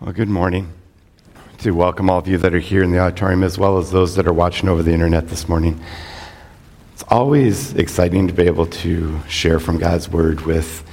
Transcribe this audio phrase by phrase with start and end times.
[0.00, 0.72] Well, good morning.
[1.58, 4.14] To welcome all of you that are here in the auditorium as well as those
[4.14, 5.80] that are watching over the internet this morning.
[6.92, 10.88] It's always exciting to be able to share from God's Word with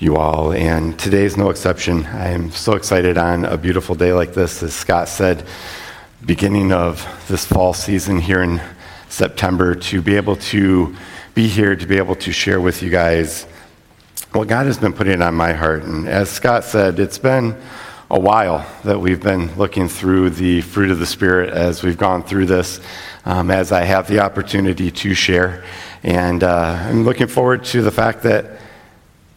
[0.00, 2.04] you all, and today's no exception.
[2.06, 5.46] I am so excited on a beautiful day like this, as Scott said,
[6.26, 8.60] beginning of this fall season here in
[9.08, 10.96] September, to be able to
[11.32, 13.44] be here, to be able to share with you guys
[14.32, 15.84] what God has been putting on my heart.
[15.84, 17.56] And as Scott said, it's been
[18.10, 22.22] a while that we've been looking through the fruit of the Spirit as we've gone
[22.22, 22.80] through this,
[23.26, 25.62] um, as I have the opportunity to share.
[26.02, 28.60] And uh, I'm looking forward to the fact that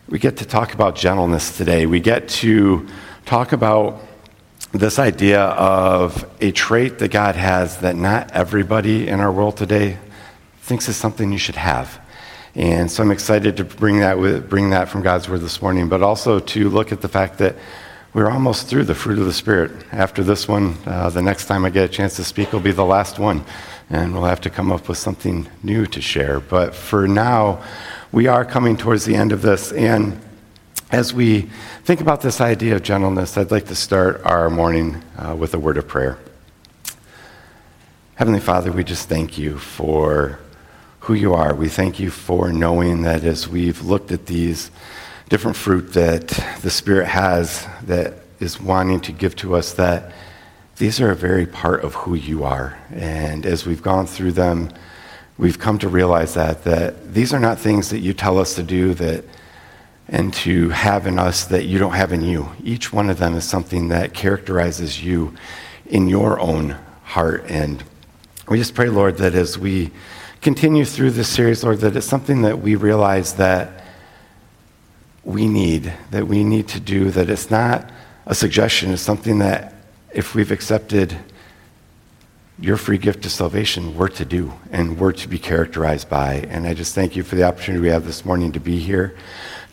[0.07, 1.85] we get to talk about gentleness today.
[1.85, 2.87] We get to
[3.25, 3.99] talk about
[4.71, 9.97] this idea of a trait that God has that not everybody in our world today
[10.61, 11.99] thinks is something you should have.
[12.55, 15.89] And so I'm excited to bring that, with, bring that from God's Word this morning,
[15.89, 17.57] but also to look at the fact that
[18.13, 19.71] we're almost through the fruit of the Spirit.
[19.93, 22.73] After this one, uh, the next time I get a chance to speak will be
[22.73, 23.45] the last one,
[23.89, 26.41] and we'll have to come up with something new to share.
[26.41, 27.63] But for now,
[28.11, 30.19] we are coming towards the end of this, and
[30.91, 31.49] as we
[31.85, 35.59] think about this idea of gentleness, I'd like to start our morning uh, with a
[35.59, 36.17] word of prayer.
[38.15, 40.37] Heavenly Father, we just thank you for
[40.99, 41.55] who you are.
[41.55, 44.69] We thank you for knowing that as we've looked at these
[45.31, 46.27] different fruit that
[46.61, 50.11] the Spirit has that is wanting to give to us, that
[50.75, 52.77] these are a very part of who you are.
[52.93, 54.73] And as we've gone through them,
[55.37, 58.63] we've come to realize that, that these are not things that you tell us to
[58.63, 59.23] do that
[60.09, 62.49] and to have in us that you don't have in you.
[62.61, 65.33] Each one of them is something that characterizes you
[65.85, 67.45] in your own heart.
[67.47, 67.81] And
[68.49, 69.91] we just pray, Lord, that as we
[70.41, 73.80] continue through this series, Lord, that it's something that we realize that
[75.23, 77.89] we need, that we need to do, that it's not
[78.25, 79.73] a suggestion, it's something that
[80.13, 81.17] if we've accepted
[82.59, 86.35] your free gift of salvation, we're to do and we're to be characterized by.
[86.49, 89.15] And I just thank you for the opportunity we have this morning to be here,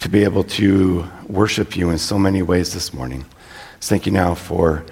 [0.00, 3.26] to be able to worship you in so many ways this morning.
[3.80, 4.84] Thank you now for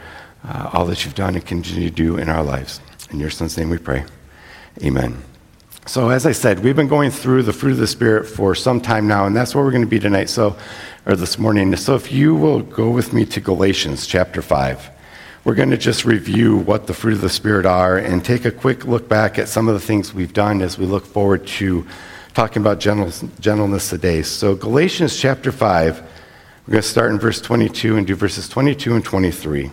[0.44, 2.80] uh, all that you've done and continue to do in our lives.
[3.10, 4.04] In your son's name we pray.
[4.82, 5.22] Amen.
[5.88, 8.80] So, as I said, we've been going through the fruit of the Spirit for some
[8.80, 10.56] time now, and that's where we're going to be tonight, so,
[11.06, 11.76] or this morning.
[11.76, 14.90] So, if you will go with me to Galatians chapter 5,
[15.44, 18.50] we're going to just review what the fruit of the Spirit are and take a
[18.50, 21.86] quick look back at some of the things we've done as we look forward to
[22.34, 24.22] talking about gentleness today.
[24.22, 26.00] So, Galatians chapter 5,
[26.66, 29.70] we're going to start in verse 22 and do verses 22 and 23.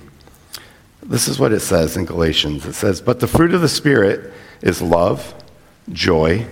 [1.02, 4.32] This is what it says in Galatians it says, But the fruit of the Spirit
[4.62, 5.40] is love
[5.92, 6.46] joy,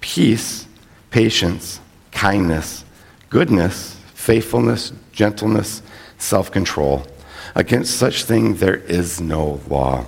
[0.00, 0.66] peace,
[1.10, 1.80] patience,
[2.12, 2.84] kindness,
[3.28, 5.82] goodness, faithfulness, gentleness,
[6.18, 7.06] self control.
[7.54, 10.06] Against such thing there is no law.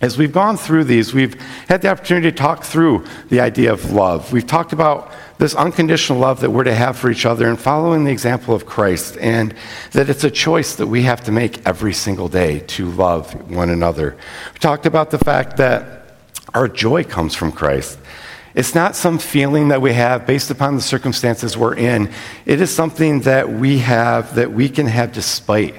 [0.00, 1.34] As we've gone through these, we've
[1.68, 4.32] had the opportunity to talk through the idea of love.
[4.32, 8.04] We've talked about this unconditional love that we're to have for each other and following
[8.04, 9.54] the example of Christ, and
[9.92, 13.70] that it's a choice that we have to make every single day to love one
[13.70, 14.16] another.
[14.52, 15.97] We talked about the fact that
[16.54, 17.98] our joy comes from Christ.
[18.54, 22.10] It's not some feeling that we have based upon the circumstances we're in.
[22.46, 25.74] It is something that we have that we can have despite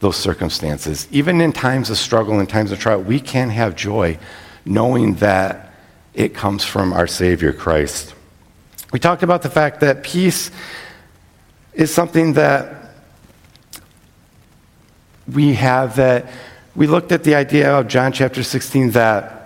[0.00, 1.08] those circumstances.
[1.10, 4.18] Even in times of struggle and times of trial, we can have joy
[4.64, 5.72] knowing that
[6.14, 8.14] it comes from our Savior Christ.
[8.92, 10.50] We talked about the fact that peace
[11.72, 12.92] is something that
[15.32, 16.26] we have that
[16.74, 19.37] we looked at the idea of John chapter 16 that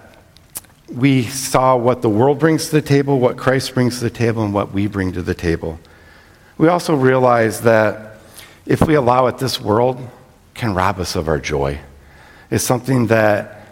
[0.93, 4.45] we saw what the world brings to the table, what Christ brings to the table,
[4.45, 5.81] and what we bring to the table.
[6.59, 8.19] We also realize that
[8.67, 10.07] if we allow it, this world
[10.55, 11.81] can rob us of our joy.
[12.51, 13.67] It's something that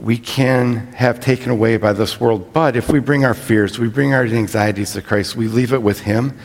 [0.00, 2.52] we can have taken away by this world.
[2.52, 5.82] But if we bring our fears, we bring our anxieties to Christ, we leave it
[5.82, 6.38] with Him,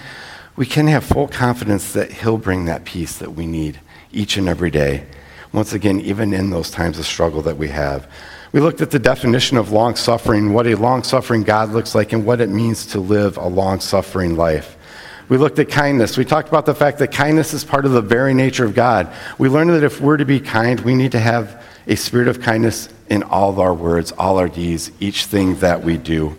[0.56, 3.80] we can have full confidence that He'll bring that peace that we need
[4.12, 5.06] each and every day.
[5.51, 8.07] Once again, even in those times of struggle that we have.
[8.53, 12.13] We looked at the definition of long suffering, what a long suffering God looks like,
[12.13, 14.77] and what it means to live a long suffering life.
[15.27, 16.17] We looked at kindness.
[16.17, 19.11] We talked about the fact that kindness is part of the very nature of God.
[19.39, 22.41] We learned that if we're to be kind, we need to have a spirit of
[22.41, 26.38] kindness in all of our words, all our deeds, each thing that we do.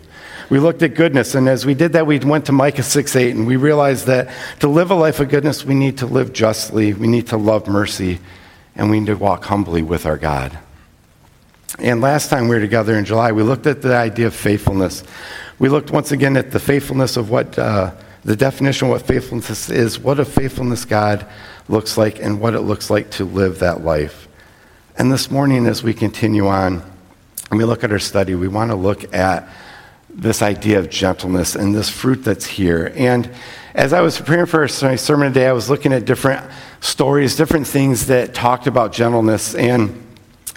[0.49, 3.35] We looked at goodness, and as we did that, we went to Micah 6 8,
[3.35, 4.29] and we realized that
[4.61, 7.67] to live a life of goodness, we need to live justly, we need to love
[7.67, 8.19] mercy,
[8.73, 10.57] and we need to walk humbly with our God.
[11.79, 15.03] And last time we were together in July, we looked at the idea of faithfulness.
[15.59, 17.91] We looked once again at the faithfulness of what uh,
[18.23, 21.27] the definition of what faithfulness is, what a faithfulness God
[21.67, 24.27] looks like and what it looks like to live that life.
[24.97, 26.81] And this morning, as we continue on
[27.51, 29.47] and we look at our study, we want to look at
[30.09, 32.93] this idea of gentleness and this fruit that's here.
[32.95, 33.29] And
[33.73, 36.49] as I was preparing for my sermon today, I was looking at different
[36.79, 39.53] stories, different things that talked about gentleness.
[39.53, 40.04] And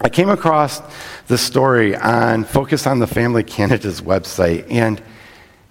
[0.01, 0.81] I came across
[1.27, 4.65] this story on Focus on the Family Canada's website.
[4.71, 5.03] And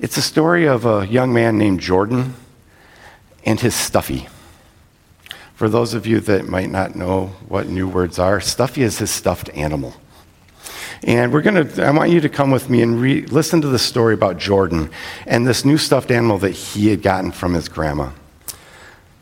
[0.02, 2.34] it's a story of a young man named Jordan
[3.46, 4.28] and his stuffy.
[5.56, 9.12] For those of you that might not know what new words are, stuffy is his
[9.12, 9.96] stuffed animal.
[11.04, 13.68] And we're going to, I want you to come with me and re- listen to
[13.68, 14.90] the story about Jordan
[15.26, 18.10] and this new stuffed animal that he had gotten from his grandma.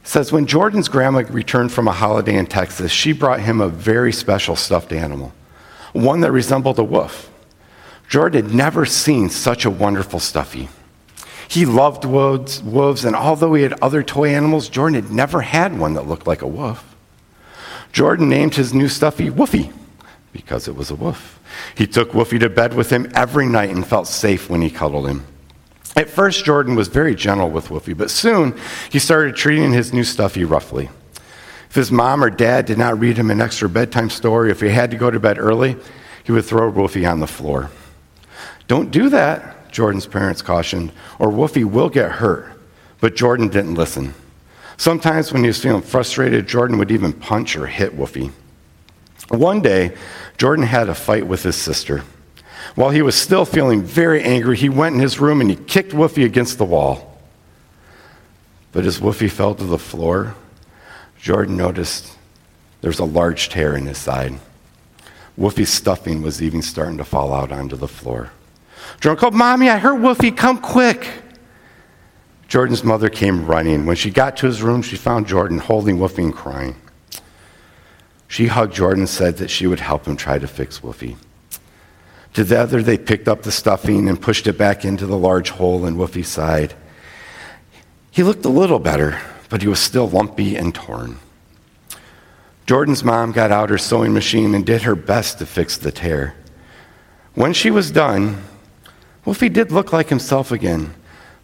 [0.06, 4.13] Says, when Jordan's grandma returned from a holiday in Texas, she brought him a very
[4.13, 5.34] special stuffed animal,
[5.94, 7.31] one that resembled a wolf.
[8.07, 10.69] Jordan had never seen such a wonderful stuffy.
[11.48, 15.78] He loved wolves, wolves, and although he had other toy animals, Jordan had never had
[15.78, 16.96] one that looked like a wolf.
[17.92, 19.74] Jordan named his new stuffy Woofy
[20.31, 21.40] because it was a wolf.
[21.74, 25.07] He took Woofy to bed with him every night and felt safe when he cuddled
[25.07, 25.25] him.
[25.95, 28.59] At first, Jordan was very gentle with Woofy, but soon
[28.92, 30.89] he started treating his new stuffy roughly.
[31.69, 34.69] If his mom or dad did not read him an extra bedtime story, if he
[34.69, 35.77] had to go to bed early,
[36.24, 37.69] he would throw Woofy on the floor.
[38.68, 42.51] Don't do that, Jordan's parents cautioned, or Woofy will get hurt.
[43.00, 44.13] But Jordan didn't listen.
[44.77, 48.31] Sometimes when he was feeling frustrated, Jordan would even punch or hit Woofy.
[49.30, 49.95] One day,
[50.38, 52.03] Jordan had a fight with his sister.
[52.73, 55.91] While he was still feeling very angry, he went in his room and he kicked
[55.91, 57.21] Woofy against the wall.
[58.71, 60.35] But as Woofy fell to the floor,
[61.17, 62.17] Jordan noticed
[62.81, 64.39] there was a large tear in his side.
[65.38, 68.31] Woofy's stuffing was even starting to fall out onto the floor.
[69.00, 71.07] Jordan oh, called, Mommy, I heard Woofy, come quick.
[72.47, 73.85] Jordan's mother came running.
[73.85, 76.75] When she got to his room, she found Jordan holding Woofy and crying.
[78.27, 81.15] She hugged Jordan and said that she would help him try to fix Woofy.
[82.35, 85.95] Together, they picked up the stuffing and pushed it back into the large hole in
[85.95, 86.73] Woofy's side.
[88.11, 91.19] He looked a little better, but he was still lumpy and torn.
[92.65, 96.35] Jordan's mom got out her sewing machine and did her best to fix the tear.
[97.35, 98.43] When she was done,
[99.23, 100.93] Wolfie did look like himself again,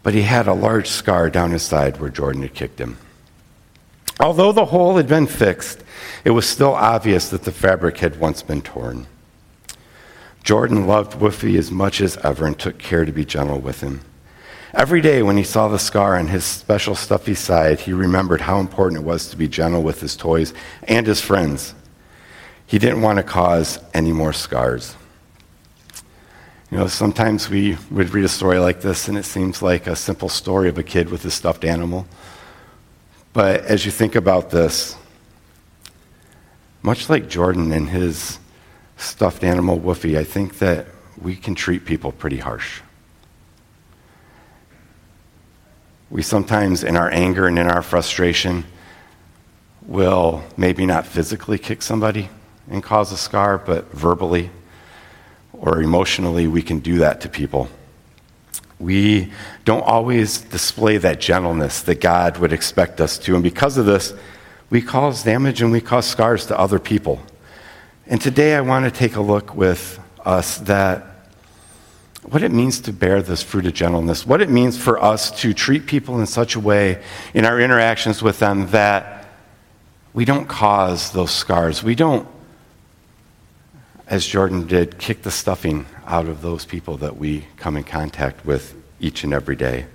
[0.04, 2.98] but he had a large scar down his side where Jordan had kicked him.
[4.20, 5.86] Although the hole had been fixed,
[6.26, 9.08] it was still obvious that the fabric had once been torn.
[10.44, 14.02] Jordan loved Woofy as much as ever and took care to be gentle with him.
[14.74, 18.60] Every day when he saw the scar on his special stuffy side, he remembered how
[18.60, 20.54] important it was to be gentle with his toys
[20.84, 21.76] and his friends.
[22.66, 24.96] He didn't want to cause any more scars.
[26.72, 29.96] You know, sometimes we would read a story like this and it seems like a
[29.96, 32.08] simple story of a kid with a stuffed animal.
[33.34, 34.96] But as you think about this,
[36.82, 38.40] much like Jordan and his
[39.02, 40.88] stuffed animal Woofy, I think that
[41.22, 42.82] we can treat people pretty harsh.
[46.10, 48.66] We sometimes, in our anger and in our frustration,
[49.86, 52.30] will maybe not physically kick somebody
[52.70, 54.50] and cause a scar, but verbally
[55.54, 57.70] or emotionally, we can do that to people.
[58.80, 59.32] We
[59.64, 63.36] don't always display that gentleness that God would expect us to.
[63.36, 64.14] And because of this,
[64.72, 67.22] we cause damage and we cause scars to other people.
[68.12, 71.06] And today I want to take a look with us that
[72.24, 75.54] what it means to bear this fruit of gentleness, what it means for us to
[75.54, 77.02] treat people in such a way
[77.34, 79.30] in our interactions with them that
[80.14, 81.84] we don't cause those scars.
[81.84, 82.28] We don't
[84.08, 88.46] as Jordan did, kick the stuffing out of those people that we come in contact
[88.46, 89.86] with each and every day.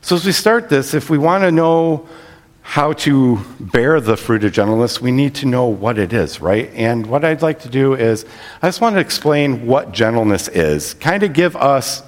[0.00, 2.08] So, as we start this, if we want to know
[2.70, 6.70] how to bear the fruit of gentleness, we need to know what it is, right?
[6.72, 8.24] And what I'd like to do is,
[8.62, 12.04] I just want to explain what gentleness is, kind of give us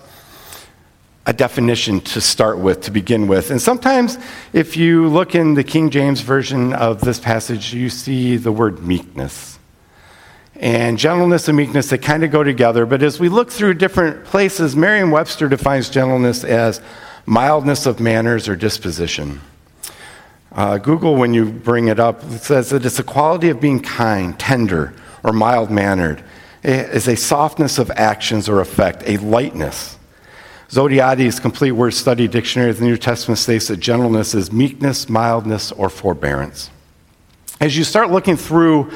[1.26, 3.50] a definition to start with, to begin with.
[3.50, 4.18] And sometimes,
[4.52, 8.86] if you look in the King James Version of this passage, you see the word
[8.86, 9.58] meekness
[10.54, 12.86] and gentleness and meekness, they kind of go together.
[12.86, 16.80] But as we look through different places, Merriam Webster defines gentleness as
[17.26, 19.40] mildness of manners or disposition.
[20.54, 24.38] Uh, Google, when you bring it up, says that it's a quality of being kind,
[24.38, 24.92] tender,
[25.24, 26.22] or mild mannered.
[26.62, 29.98] It is a softness of actions or effect, a lightness.
[30.68, 35.72] Zodhiates' complete word study dictionary of the New Testament states that gentleness is meekness, mildness,
[35.72, 36.70] or forbearance.
[37.60, 38.90] As you start looking through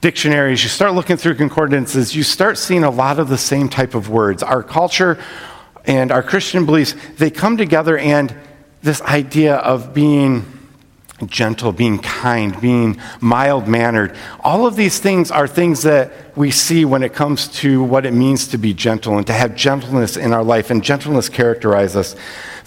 [0.00, 3.94] dictionaries, you start looking through concordances, you start seeing a lot of the same type
[3.94, 4.42] of words.
[4.42, 5.18] Our culture
[5.86, 8.34] and our Christian beliefs, they come together, and
[8.82, 10.44] this idea of being
[11.28, 14.16] gentle, being kind, being mild mannered.
[14.40, 18.12] All of these things are things that we see when it comes to what it
[18.12, 22.16] means to be gentle and to have gentleness in our life, and gentleness characterize us.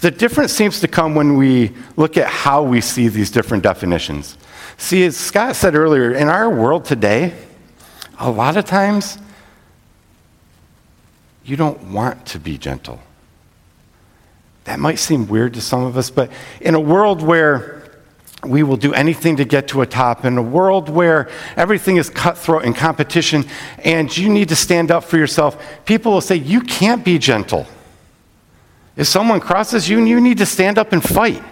[0.00, 4.38] The difference seems to come when we look at how we see these different definitions.
[4.76, 7.34] See, as Scott said earlier, in our world today,
[8.18, 9.18] a lot of times
[11.44, 13.00] you don't want to be gentle.
[14.64, 17.77] That might seem weird to some of us, but in a world where
[18.44, 20.24] we will do anything to get to a top.
[20.24, 23.44] In a world where everything is cutthroat and competition,
[23.78, 27.66] and you need to stand up for yourself, people will say, You can't be gentle.
[28.96, 31.42] If someone crosses you, you need to stand up and fight.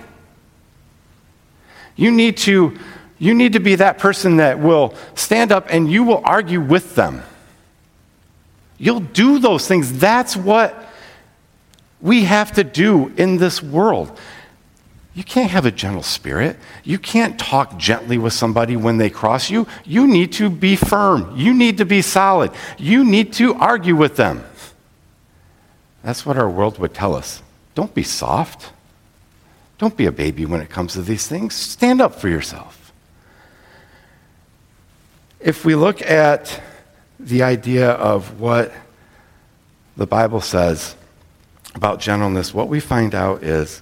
[1.96, 2.76] You need to,
[3.18, 6.94] you need to be that person that will stand up and you will argue with
[6.94, 7.22] them.
[8.78, 9.98] You'll do those things.
[9.98, 10.86] That's what
[12.00, 14.18] we have to do in this world.
[15.16, 16.58] You can't have a gentle spirit.
[16.84, 19.66] You can't talk gently with somebody when they cross you.
[19.82, 21.34] You need to be firm.
[21.34, 22.50] You need to be solid.
[22.76, 24.44] You need to argue with them.
[26.02, 27.42] That's what our world would tell us.
[27.74, 28.72] Don't be soft.
[29.78, 31.54] Don't be a baby when it comes to these things.
[31.54, 32.92] Stand up for yourself.
[35.40, 36.60] If we look at
[37.18, 38.70] the idea of what
[39.96, 40.94] the Bible says
[41.74, 43.80] about gentleness, what we find out is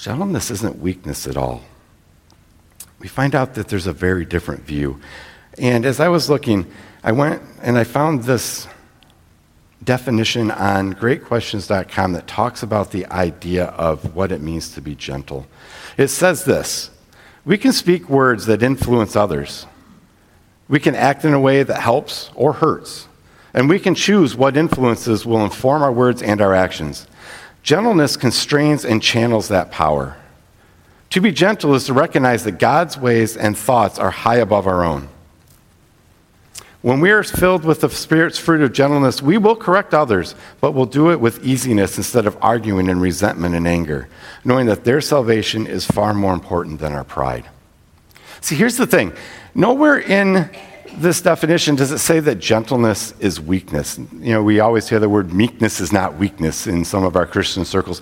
[0.00, 1.60] Gentleness isn't weakness at all.
[3.00, 4.98] We find out that there's a very different view.
[5.58, 6.70] And as I was looking,
[7.04, 8.66] I went and I found this
[9.84, 15.46] definition on greatquestions.com that talks about the idea of what it means to be gentle.
[15.98, 16.90] It says this
[17.44, 19.66] We can speak words that influence others,
[20.66, 23.06] we can act in a way that helps or hurts,
[23.52, 27.06] and we can choose what influences will inform our words and our actions.
[27.70, 30.16] Gentleness constrains and channels that power.
[31.10, 34.82] To be gentle is to recognize that God's ways and thoughts are high above our
[34.82, 35.08] own.
[36.82, 40.72] When we are filled with the Spirit's fruit of gentleness, we will correct others, but
[40.72, 44.08] we'll do it with easiness instead of arguing in resentment and anger,
[44.44, 47.48] knowing that their salvation is far more important than our pride.
[48.40, 49.12] See, here's the thing
[49.54, 50.50] nowhere in
[50.96, 53.98] this definition, does it say that gentleness is weakness?
[53.98, 57.26] You know, we always hear the word meekness is not weakness in some of our
[57.26, 58.00] Christian circles.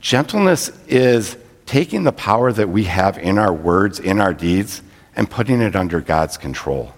[0.00, 1.36] Gentleness is
[1.66, 4.82] taking the power that we have in our words, in our deeds,
[5.16, 6.92] and putting it under God's control.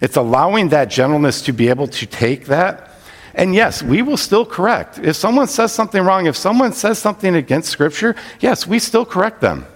[0.00, 2.90] It's allowing that gentleness to be able to take that.
[3.34, 4.98] And yes, we will still correct.
[4.98, 9.40] If someone says something wrong, if someone says something against Scripture, yes, we still correct
[9.40, 9.66] them.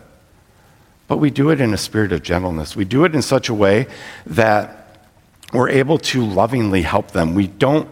[1.07, 2.75] But we do it in a spirit of gentleness.
[2.75, 3.87] We do it in such a way
[4.27, 4.99] that
[5.53, 7.35] we're able to lovingly help them.
[7.35, 7.89] We don't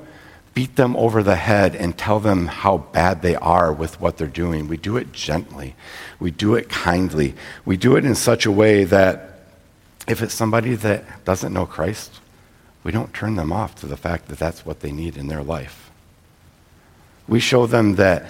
[0.55, 4.27] beat them over the head and tell them how bad they are with what they're
[4.27, 4.69] doing.
[4.69, 5.75] We do it gently.
[6.19, 7.35] We do it kindly.
[7.65, 9.47] We do it in such a way that
[10.07, 12.21] if it's somebody that doesn't know Christ,
[12.83, 15.43] we don't turn them off to the fact that that's what they need in their
[15.43, 15.91] life.
[17.29, 18.27] We show them that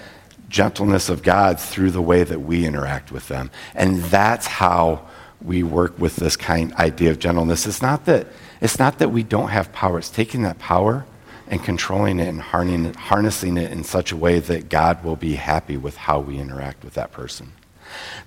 [0.53, 3.51] gentleness of God through the way that we interact with them.
[3.75, 5.09] And that's how
[5.41, 7.67] we work with this kind idea of gentleness.
[7.67, 8.29] It's not that
[8.61, 9.99] it's not that we don't have power.
[9.99, 11.05] It's taking that power
[11.49, 15.77] and controlling it and harnessing it in such a way that God will be happy
[15.77, 17.53] with how we interact with that person.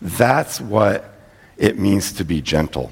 [0.02, 1.14] That's what
[1.58, 2.92] it means to be gentle.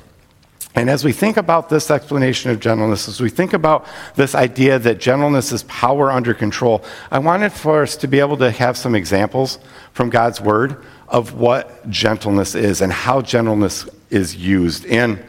[0.76, 4.80] And as we think about this explanation of gentleness, as we think about this idea
[4.80, 8.76] that gentleness is power under control, I wanted for us to be able to have
[8.76, 9.60] some examples
[9.92, 14.86] from God's word of what gentleness is and how gentleness is used.
[14.88, 15.24] And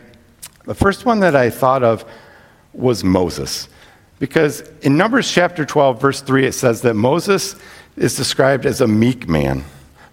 [0.65, 2.07] the first one that I thought of
[2.73, 3.69] was Moses.
[4.19, 7.57] Because in Numbers chapter 12, verse 3, it says that Moses
[7.97, 9.65] is described as a meek man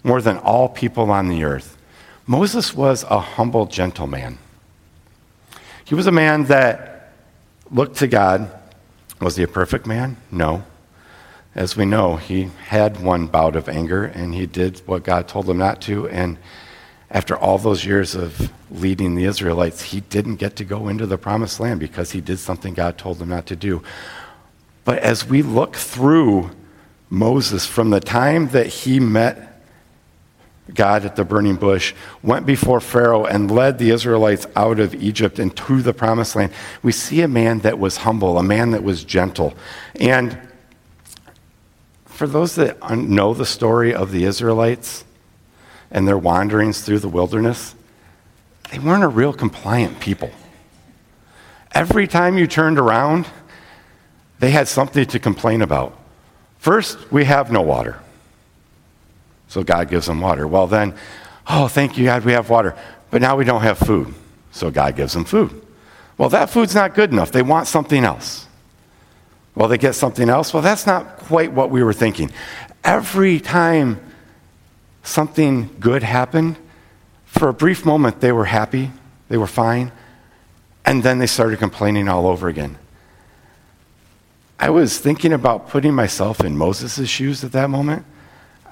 [0.04, 1.78] more than all people on the earth.
[2.26, 4.38] Moses was a humble, gentle man.
[5.84, 7.12] He was a man that
[7.70, 8.50] looked to God.
[9.20, 10.16] Was he a perfect man?
[10.30, 10.64] No.
[11.54, 15.48] As we know, he had one bout of anger and he did what God told
[15.48, 16.08] him not to.
[16.08, 16.38] And
[17.10, 21.18] after all those years of leading the Israelites, he didn't get to go into the
[21.18, 23.82] promised land because he did something God told him not to do.
[24.84, 26.50] But as we look through
[27.10, 29.51] Moses from the time that he met
[30.72, 31.92] God at the burning bush,
[32.22, 36.52] went before Pharaoh and led the Israelites out of Egypt and to the promised land.
[36.82, 39.54] We see a man that was humble, a man that was gentle.
[39.96, 40.38] And
[42.04, 45.04] for those that know the story of the Israelites
[45.90, 47.74] and their wanderings through the wilderness,
[48.70, 50.30] they weren't a real compliant people.
[51.72, 53.26] Every time you turned around,
[54.38, 55.98] they had something to complain about.
[56.58, 57.98] First, we have no water.
[59.52, 60.48] So God gives them water.
[60.48, 60.94] Well, then,
[61.46, 62.74] oh, thank you, God, we have water.
[63.10, 64.14] But now we don't have food.
[64.50, 65.50] So God gives them food.
[66.16, 67.32] Well, that food's not good enough.
[67.32, 68.46] They want something else.
[69.54, 70.54] Well, they get something else.
[70.54, 72.30] Well, that's not quite what we were thinking.
[72.82, 74.00] Every time
[75.02, 76.56] something good happened,
[77.26, 78.90] for a brief moment they were happy,
[79.28, 79.92] they were fine,
[80.86, 82.78] and then they started complaining all over again.
[84.58, 88.06] I was thinking about putting myself in Moses' shoes at that moment.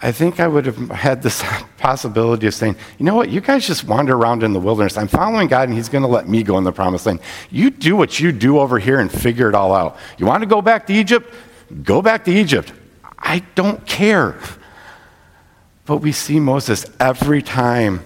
[0.03, 1.43] I think I would have had this
[1.79, 4.97] possibility of saying, you know what, you guys just wander around in the wilderness.
[4.97, 7.21] I'm following God and He's going to let me go in the promised land.
[7.51, 9.97] You do what you do over here and figure it all out.
[10.19, 11.33] You want to go back to Egypt?
[11.83, 12.73] Go back to Egypt.
[13.19, 14.37] I don't care.
[15.85, 18.03] But we see Moses every time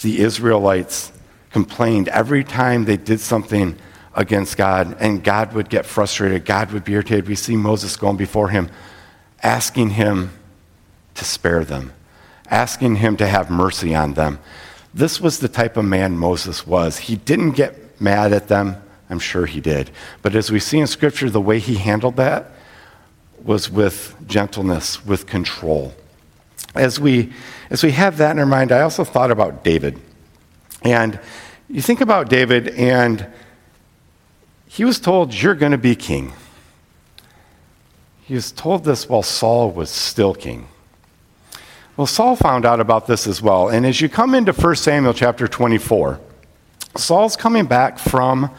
[0.00, 1.12] the Israelites
[1.50, 3.76] complained, every time they did something
[4.14, 7.28] against God, and God would get frustrated, God would be irritated.
[7.28, 8.70] We see Moses going before him,
[9.42, 10.30] asking him
[11.16, 11.92] to spare them,
[12.50, 14.38] asking him to have mercy on them.
[14.94, 16.98] This was the type of man Moses was.
[16.98, 18.76] He didn't get mad at them.
[19.10, 19.90] I'm sure he did.
[20.22, 22.52] But as we see in Scripture, the way he handled that
[23.44, 25.94] was with gentleness, with control.
[26.74, 27.32] As we,
[27.70, 30.00] as we have that in our mind, I also thought about David.
[30.82, 31.20] And
[31.68, 33.26] you think about David, and
[34.66, 36.32] he was told, You're going to be king.
[38.22, 40.68] He was told this while Saul was still king.
[41.96, 43.68] Well, Saul found out about this as well.
[43.68, 46.20] And as you come into 1 Samuel chapter 24,
[46.96, 48.50] Saul's coming back from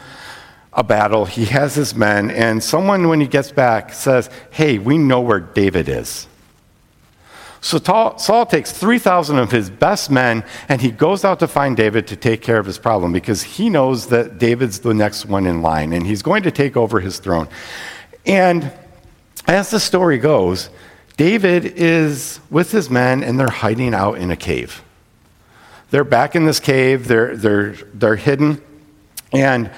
[0.72, 1.24] a battle.
[1.24, 5.40] He has his men, and someone, when he gets back, says, Hey, we know where
[5.40, 6.26] David is.
[7.60, 12.06] So Saul takes 3,000 of his best men and he goes out to find David
[12.06, 15.60] to take care of his problem because he knows that David's the next one in
[15.60, 17.48] line and he's going to take over his throne.
[18.24, 18.72] And
[19.48, 20.70] as the story goes,
[21.18, 24.82] David is with his men and they're hiding out in a cave.
[25.90, 28.62] They're back in this cave, they're, they're, they're hidden.
[29.32, 29.70] And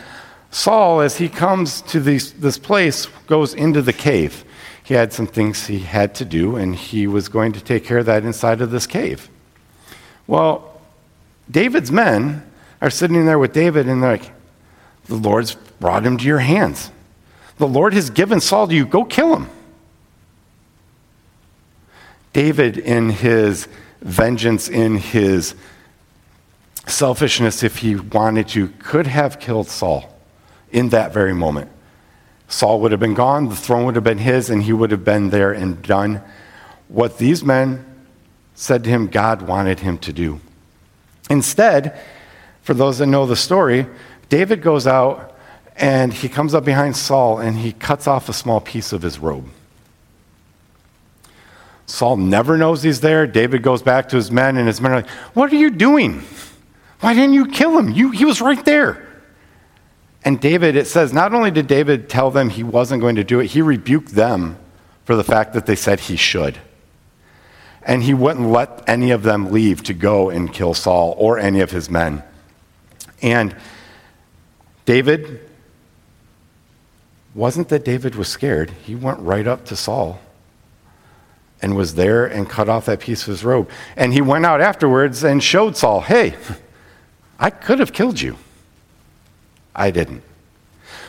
[0.51, 4.45] Saul, as he comes to these, this place, goes into the cave.
[4.85, 7.99] He had some things he had to do, and he was going to take care
[7.99, 9.31] of that inside of this cave.
[10.27, 10.79] Well,
[11.51, 12.45] David's men
[12.83, 14.33] are sitting there with David, and they're like,
[15.07, 16.91] The Lord's brought him to your hands.
[17.57, 18.85] The Lord has given Saul to you.
[18.85, 19.49] Go kill him.
[22.33, 23.69] David, in his
[24.01, 25.55] vengeance, in his
[26.87, 30.17] selfishness, if he wanted to, could have killed Saul
[30.71, 31.71] in that very moment.
[32.49, 35.05] Saul would have been gone, the throne would have been his, and he would have
[35.05, 36.21] been there and done
[36.89, 37.85] what these men
[38.55, 40.41] said to him God wanted him to do.
[41.31, 41.99] Instead,
[42.63, 43.87] for those that know the story,
[44.29, 45.37] David goes out
[45.77, 49.19] and he comes up behind Saul and he cuts off a small piece of his
[49.19, 49.49] robe.
[51.91, 53.27] Saul never knows he's there.
[53.27, 56.23] David goes back to his men, and his men are like, What are you doing?
[57.01, 57.91] Why didn't you kill him?
[57.91, 59.07] You, he was right there.
[60.23, 63.41] And David, it says, not only did David tell them he wasn't going to do
[63.41, 64.59] it, he rebuked them
[65.07, 66.59] for the fact that they said he should.
[67.83, 71.61] And he wouldn't let any of them leave to go and kill Saul or any
[71.61, 72.23] of his men.
[73.23, 73.57] And
[74.85, 75.41] David,
[77.35, 78.71] wasn't that David was scared.
[78.85, 80.21] He went right up to Saul
[81.63, 83.71] and was there and cut off that piece of his robe.
[83.97, 86.37] And he went out afterwards and showed Saul, hey,
[87.39, 88.37] I could have killed you.
[89.75, 90.23] I didn't.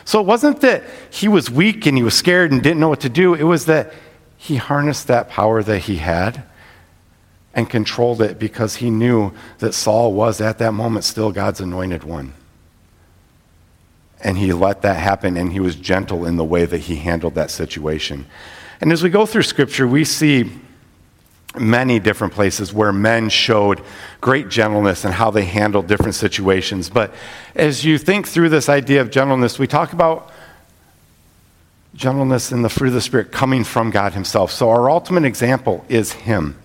[0.04, 3.00] So it wasn't that he was weak and he was scared and didn't know what
[3.00, 3.34] to do.
[3.34, 3.92] It was that
[4.36, 6.42] he harnessed that power that he had
[7.54, 12.02] and controlled it because he knew that Saul was at that moment still God's anointed
[12.02, 12.32] one.
[14.20, 17.34] And he let that happen and he was gentle in the way that he handled
[17.34, 18.26] that situation.
[18.82, 20.50] And as we go through Scripture, we see
[21.56, 23.80] many different places where men showed
[24.20, 26.90] great gentleness and how they handled different situations.
[26.90, 27.14] But
[27.54, 30.32] as you think through this idea of gentleness, we talk about
[31.94, 34.50] gentleness and the fruit of the Spirit coming from God Himself.
[34.50, 36.58] So our ultimate example is Him.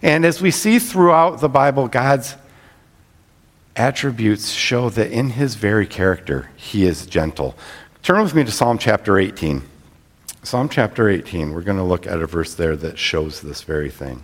[0.00, 2.36] And as we see throughout the Bible, God's
[3.74, 7.56] attributes show that in His very character, He is gentle.
[8.04, 9.73] Turn with me to Psalm chapter 18.
[10.44, 13.88] Psalm chapter 18, we're going to look at a verse there that shows this very
[13.88, 14.22] thing.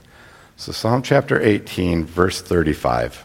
[0.57, 3.25] So, Psalm chapter 18, verse 35.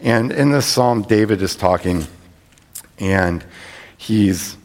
[0.00, 2.04] And in this psalm, David is talking,
[2.98, 3.44] and
[3.96, 4.56] he's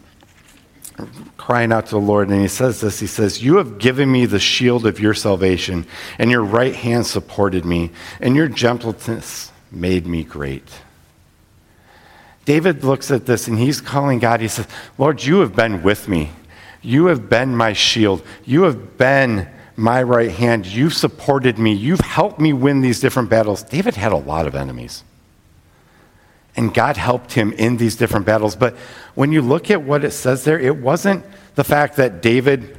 [1.38, 4.26] crying out to the Lord, and he says this He says, You have given me
[4.26, 5.86] the shield of your salvation,
[6.18, 10.68] and your right hand supported me, and your gentleness made me great.
[12.48, 14.40] David looks at this and he's calling God.
[14.40, 16.32] He says, Lord, you have been with me.
[16.82, 18.26] You have been my shield.
[18.46, 20.66] You have been my right hand.
[20.66, 21.74] You've supported me.
[21.74, 23.64] You've helped me win these different battles.
[23.64, 25.04] David had a lot of enemies.
[26.56, 28.56] And God helped him in these different battles.
[28.56, 28.78] But
[29.14, 32.78] when you look at what it says there, it wasn't the fact that David,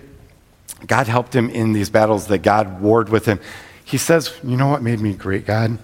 [0.87, 3.39] God helped him in these battles, that God warred with him.
[3.85, 5.79] He says, You know what made me great, God?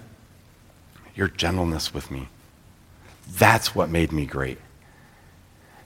[1.13, 2.29] Your gentleness with me.
[3.27, 4.59] That's what made me great.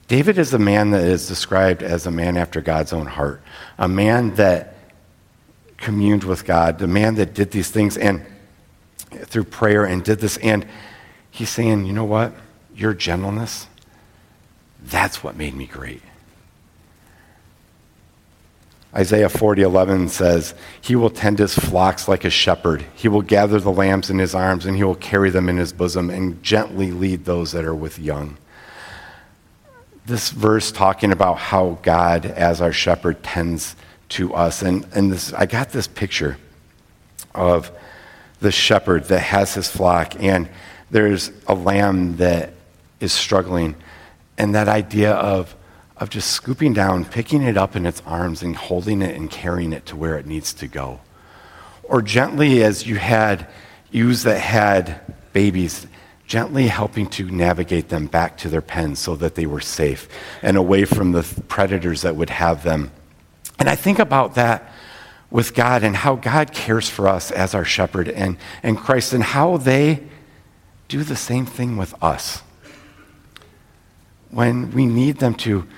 [0.08, 3.42] David is a man that is described as a man after God's own heart,
[3.78, 4.74] a man that
[5.76, 8.26] communed with God, the man that did these things and
[9.10, 10.36] through prayer and did this.
[10.38, 10.66] And
[11.30, 12.34] he's saying, you know what?
[12.74, 13.66] Your gentleness,
[14.82, 16.02] that's what made me great.
[18.94, 22.84] Isaiah 40, 11 says, He will tend his flocks like a shepherd.
[22.94, 25.72] He will gather the lambs in his arms, and he will carry them in his
[25.72, 28.36] bosom and gently lead those that are with young.
[30.06, 33.76] This verse talking about how God, as our shepherd, tends
[34.10, 34.62] to us.
[34.62, 36.36] And, and this, I got this picture
[37.32, 37.70] of
[38.40, 40.48] the shepherd that has his flock, and
[40.90, 42.54] there's a lamb that
[42.98, 43.76] is struggling.
[44.36, 45.54] And that idea of,
[46.00, 49.72] of just scooping down, picking it up in its arms, and holding it and carrying
[49.72, 51.00] it to where it needs to go.
[51.84, 53.46] Or gently, as you had
[53.92, 55.00] ewes that had
[55.32, 55.86] babies,
[56.26, 60.08] gently helping to navigate them back to their pens so that they were safe
[60.42, 62.90] and away from the predators that would have them
[63.60, 64.72] and I think about that
[65.30, 69.22] with God and how God cares for us as our shepherd and, and Christ and
[69.22, 70.02] how they
[70.88, 72.42] do the same thing with us.
[74.30, 75.68] When we need them to,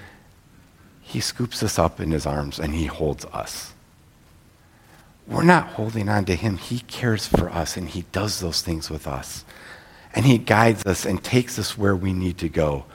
[1.12, 3.74] He scoops us up in His arms and He holds us.
[5.28, 6.56] We're not holding on to Him.
[6.56, 9.44] He cares for us and He does those things with us.
[10.14, 12.86] And He guides us and takes us where we need to go.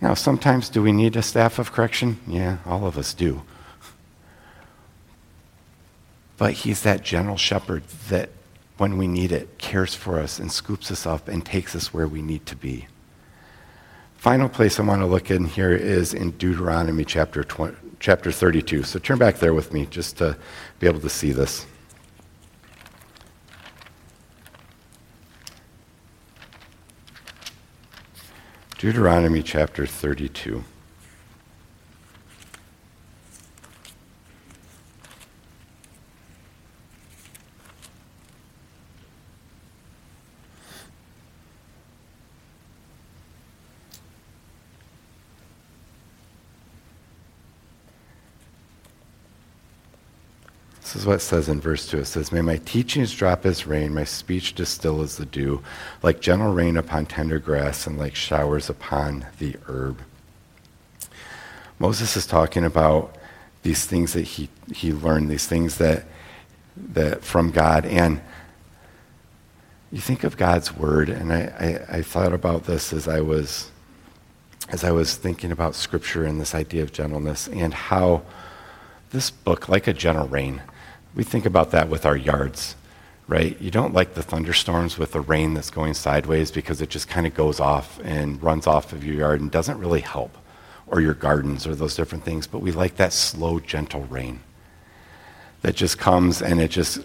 [0.00, 2.18] Now, sometimes do we need a staff of correction?
[2.26, 3.42] Yeah, all of us do.
[6.36, 8.30] But he's that gentle shepherd that,
[8.78, 12.08] when we need it, cares for us and scoops us up and takes us where
[12.08, 12.88] we need to be.
[14.16, 18.82] Final place I want to look in here is in Deuteronomy chapter, 20, chapter 32.
[18.82, 20.36] So turn back there with me just to
[20.80, 21.66] be able to see this.
[28.78, 30.64] Deuteronomy chapter 32.
[50.96, 51.98] This is what it says in verse 2.
[51.98, 55.62] It says, May my teachings drop as rain, my speech distill as the dew,
[56.02, 60.00] like gentle rain upon tender grass and like showers upon the herb.
[61.78, 63.14] Moses is talking about
[63.62, 66.06] these things that he, he learned, these things that,
[66.78, 67.84] that from God.
[67.84, 68.22] And
[69.92, 73.70] you think of God's word, and I, I, I thought about this as I was
[74.70, 78.22] as I was thinking about scripture and this idea of gentleness and how
[79.10, 80.62] this book, like a gentle rain,
[81.16, 82.76] we think about that with our yards,
[83.26, 83.60] right?
[83.60, 87.26] You don't like the thunderstorms with the rain that's going sideways because it just kind
[87.26, 90.36] of goes off and runs off of your yard and doesn't really help,
[90.86, 92.46] or your gardens or those different things.
[92.46, 94.40] But we like that slow, gentle rain
[95.62, 97.00] that just comes and it just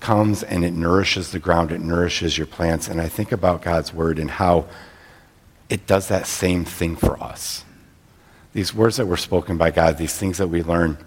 [0.00, 2.88] comes and it nourishes the ground, it nourishes your plants.
[2.88, 4.66] And I think about God's word and how
[5.70, 7.64] it does that same thing for us.
[8.52, 10.98] These words that were spoken by God, these things that we learn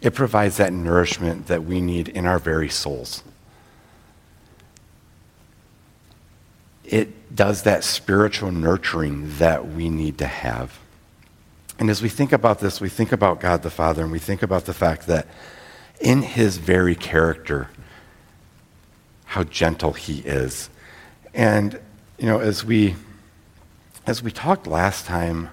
[0.00, 3.22] it provides that nourishment that we need in our very souls.
[6.84, 10.78] It does that spiritual nurturing that we need to have.
[11.78, 14.42] And as we think about this, we think about God the Father and we think
[14.42, 15.26] about the fact that
[16.00, 17.68] in his very character,
[19.26, 20.70] how gentle he is.
[21.32, 21.78] And,
[22.18, 22.96] you know, as we
[24.06, 25.50] as we talked last time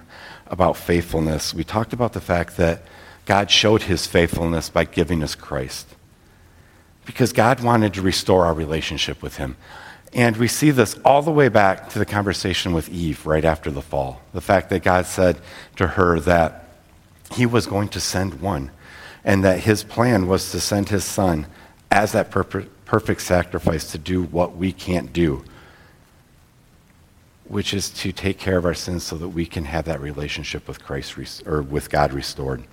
[0.48, 2.82] about faithfulness, we talked about the fact that
[3.28, 5.86] God showed his faithfulness by giving us Christ.
[7.04, 9.58] Because God wanted to restore our relationship with him.
[10.14, 13.70] And we see this all the way back to the conversation with Eve right after
[13.70, 14.22] the fall.
[14.32, 15.38] The fact that God said
[15.76, 16.70] to her that
[17.34, 18.70] he was going to send one,
[19.24, 21.46] and that his plan was to send his son
[21.90, 25.44] as that perfect sacrifice to do what we can't do,
[27.44, 30.66] which is to take care of our sins so that we can have that relationship
[30.66, 32.64] with Christ or with God restored.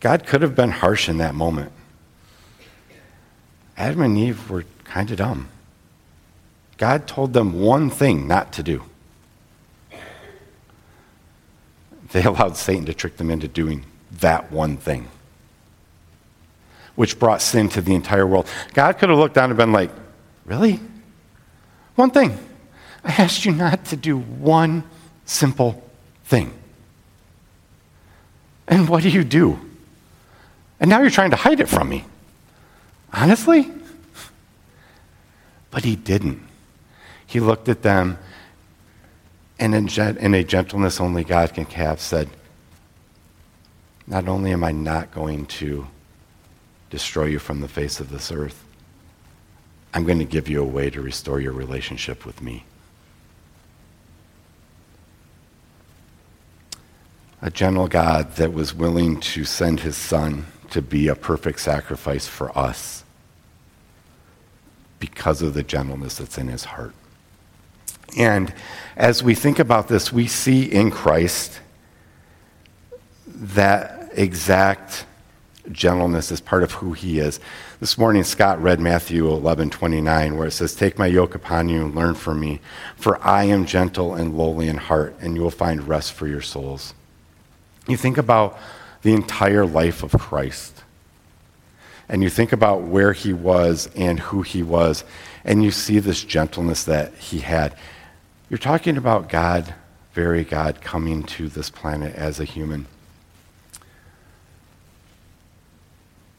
[0.00, 1.72] God could have been harsh in that moment.
[3.76, 5.48] Adam and Eve were kind of dumb.
[6.76, 8.84] God told them one thing not to do.
[12.12, 13.84] They allowed Satan to trick them into doing
[14.20, 15.08] that one thing,
[16.94, 18.48] which brought sin to the entire world.
[18.74, 19.90] God could have looked down and been like,
[20.48, 20.80] Really?
[21.94, 22.38] One thing.
[23.04, 24.82] I asked you not to do one
[25.26, 25.82] simple
[26.24, 26.54] thing.
[28.66, 29.60] And what do you do?
[30.80, 32.04] And now you're trying to hide it from me.
[33.12, 33.70] Honestly?
[35.70, 36.42] But he didn't.
[37.26, 38.18] He looked at them
[39.58, 42.28] and in, a gentleness only God can have said,
[44.06, 45.86] Not only am I not going to
[46.90, 48.64] destroy you from the face of this earth,
[49.92, 52.64] I'm going to give you a way to restore your relationship with me.
[57.42, 62.26] A gentle God that was willing to send his son to be a perfect sacrifice
[62.26, 63.04] for us
[64.98, 66.94] because of the gentleness that's in his heart.
[68.16, 68.52] And
[68.96, 71.60] as we think about this, we see in Christ
[73.26, 75.06] that exact
[75.70, 77.40] gentleness as part of who he is.
[77.80, 81.84] This morning, Scott read Matthew 11 29, where it says, Take my yoke upon you
[81.84, 82.60] and learn from me,
[82.96, 86.40] for I am gentle and lowly in heart, and you will find rest for your
[86.40, 86.94] souls.
[87.86, 88.58] You think about
[89.02, 90.82] the entire life of Christ,
[92.08, 95.04] and you think about where he was and who he was,
[95.44, 97.76] and you see this gentleness that he had.
[98.50, 99.74] You're talking about God,
[100.14, 102.86] very God, coming to this planet as a human.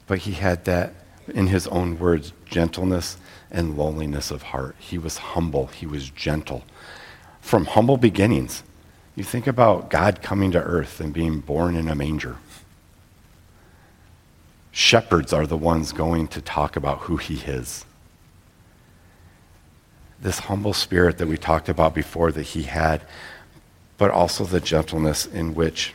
[0.08, 0.93] But he had that,
[1.28, 3.17] in his own words, gentleness
[3.52, 4.76] and loneliness of heart.
[4.80, 6.63] He was humble, he was gentle.
[7.41, 8.63] From humble beginnings,
[9.15, 12.38] you think about God coming to earth and being born in a manger.
[14.80, 17.84] Shepherds are the ones going to talk about who he is
[20.22, 23.02] this humble spirit that we talked about before that he had,
[23.98, 25.94] but also the gentleness in which,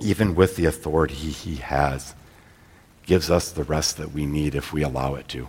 [0.00, 2.14] even with the authority he has,
[3.06, 5.48] gives us the rest that we need if we allow it to.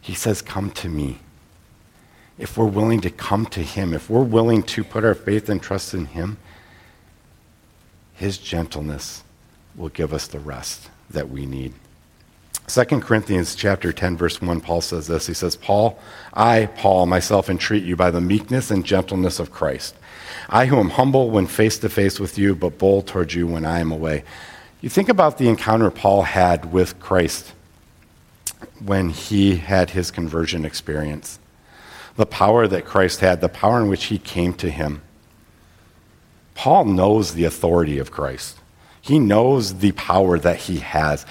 [0.00, 1.18] He says, Come to me.
[2.38, 5.60] If we're willing to come to him, if we're willing to put our faith and
[5.60, 6.36] trust in him,
[8.14, 9.24] his gentleness
[9.74, 11.74] will give us the rest that we need.
[12.68, 15.26] 2 Corinthians chapter 10 verse 1 Paul says this.
[15.26, 15.98] He says Paul
[16.34, 19.94] I Paul myself entreat you by the meekness and gentleness of Christ.
[20.50, 23.64] I who am humble when face to face with you but bold towards you when
[23.64, 24.22] I am away.
[24.82, 27.54] You think about the encounter Paul had with Christ
[28.84, 31.38] when he had his conversion experience.
[32.16, 35.00] The power that Christ had the power in which he came to him.
[36.54, 38.57] Paul knows the authority of Christ
[39.08, 41.26] he knows the power that he has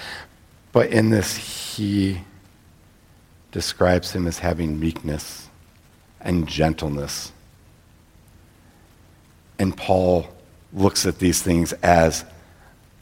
[0.72, 1.36] but in this,
[1.76, 2.20] he
[3.52, 5.48] describes him as having meekness
[6.20, 7.32] and gentleness.
[9.58, 10.28] And Paul
[10.72, 12.24] looks at these things as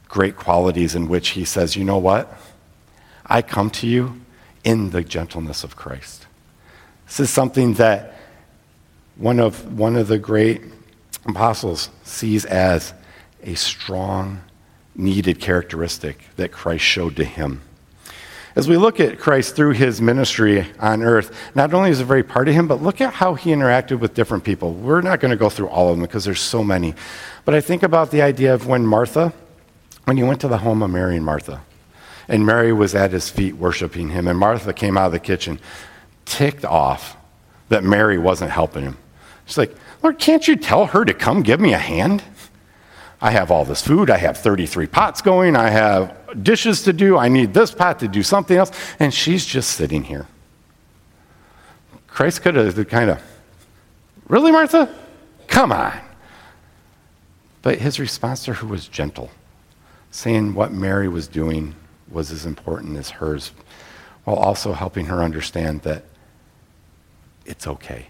[0.09, 2.33] great qualities in which he says, you know what?
[3.27, 4.21] I come to you
[4.63, 6.27] in the gentleness of Christ.
[7.07, 8.15] This is something that
[9.17, 10.63] one of, one of the great
[11.27, 12.95] apostles sees as
[13.43, 14.41] a strong
[14.97, 17.63] needed characteristic that Christ showed to him.
[18.55, 22.23] As we look at Christ through his ministry on earth, not only is it very
[22.23, 24.73] part of him, but look at how he interacted with different people.
[24.73, 26.95] We're not going to go through all of them because there's so many.
[27.45, 29.35] But I think about the idea of when Martha,
[30.05, 31.61] when he went to the home of Mary and Martha,
[32.29, 35.61] and Mary was at his feet worshiping him, and Martha came out of the kitchen
[36.25, 37.17] ticked off
[37.69, 38.97] that Mary wasn't helping him.
[39.45, 42.23] She's like, Lord, can't you tell her to come give me a hand?
[43.27, 44.09] I have all this food.
[44.09, 45.57] I have 33 pots going.
[45.57, 47.19] I have dishes to do.
[47.19, 48.71] I need this pot to do something else.
[49.01, 50.29] And she's just sitting here.
[52.07, 53.21] Christ could have kind of,
[54.29, 54.95] really, Martha?
[55.49, 55.99] Come on.
[57.63, 59.33] But his response to her was gentle,
[60.13, 61.75] saying what Mary was doing
[62.09, 63.51] was as important as hers,
[64.23, 66.05] while also helping her understand that
[67.45, 68.07] it's okay.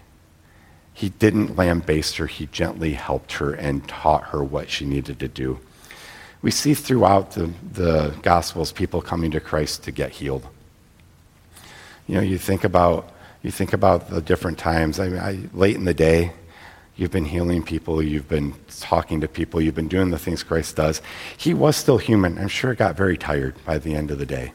[0.97, 5.27] He didn't lambaste her, he gently helped her and taught her what she needed to
[5.27, 5.59] do.
[6.41, 10.47] We see throughout the, the Gospels people coming to Christ to get healed.
[12.07, 13.11] You know, you think about,
[13.43, 14.99] you think about the different times.
[14.99, 16.31] I mean, I, late in the day,
[16.95, 20.77] you've been healing people, you've been talking to people, you've been doing the things Christ
[20.77, 21.03] does.
[21.37, 22.39] He was still human.
[22.39, 24.51] I'm sure got very tired by the end of the day.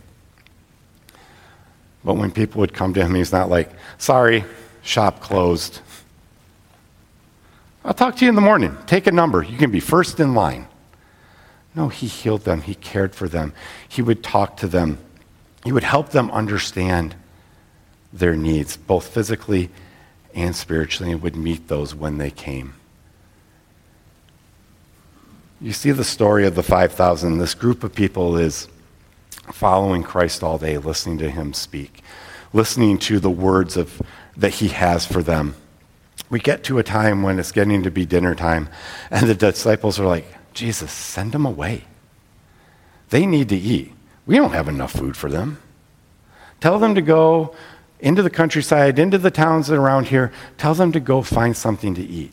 [2.05, 4.44] But when people would come to him, he's not like, sorry,
[4.83, 5.78] shop closed.
[7.85, 8.77] I'll talk to you in the morning.
[8.87, 9.42] Take a number.
[9.42, 10.68] You can be first in line.
[11.75, 12.62] No, he healed them.
[12.62, 13.55] He cared for them.
[13.88, 14.99] He would talk to them.
[15.64, 17.16] He would help them understand
[18.12, 19.71] their needs, both physically
[20.35, 22.75] and spiritually, and would meet those when they came.
[25.61, 27.38] You see the story of the 5,000.
[27.38, 28.68] This group of people is
[29.53, 32.03] following Christ all day, listening to him speak,
[32.53, 34.03] listening to the words of,
[34.37, 35.55] that he has for them.
[36.33, 38.71] We get to a time when it's getting to be dinner time,
[39.11, 41.85] and the disciples are like, Jesus, send them away.
[43.11, 43.92] They need to eat.
[44.25, 45.61] We don't have enough food for them.
[46.59, 47.55] Tell them to go
[48.01, 50.33] into the countryside, into the towns around here.
[50.57, 52.33] Tell them to go find something to eat.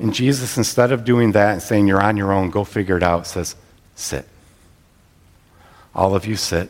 [0.00, 3.04] And Jesus, instead of doing that and saying, You're on your own, go figure it
[3.04, 3.54] out, says,
[3.94, 4.26] Sit.
[5.94, 6.68] All of you sit.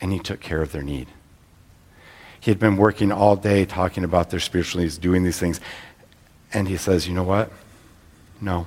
[0.00, 1.06] And he took care of their need.
[2.48, 5.60] He had been working all day talking about their spiritual needs, doing these things.
[6.50, 7.52] And he says, You know what?
[8.40, 8.66] No.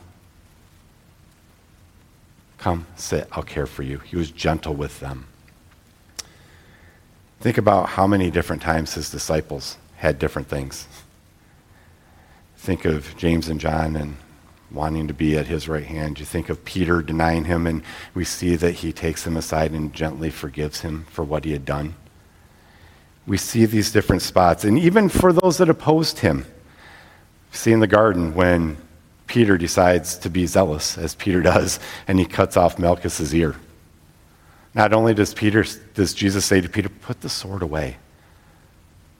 [2.59, 3.97] Come, sit, I'll care for you.
[3.97, 5.25] He was gentle with them.
[7.39, 10.87] Think about how many different times his disciples had different things.
[12.57, 14.15] Think of James and John and
[14.69, 16.19] wanting to be at his right hand.
[16.19, 17.81] You think of Peter denying him, and
[18.13, 21.65] we see that he takes him aside and gently forgives him for what he had
[21.65, 21.95] done.
[23.27, 24.63] We see these different spots.
[24.63, 26.45] And even for those that opposed him,
[27.51, 28.77] see in the garden when
[29.27, 33.55] Peter decides to be zealous, as Peter does, and he cuts off Malchus's ear.
[34.73, 37.97] Not only does Peter does Jesus say to Peter, put the sword away,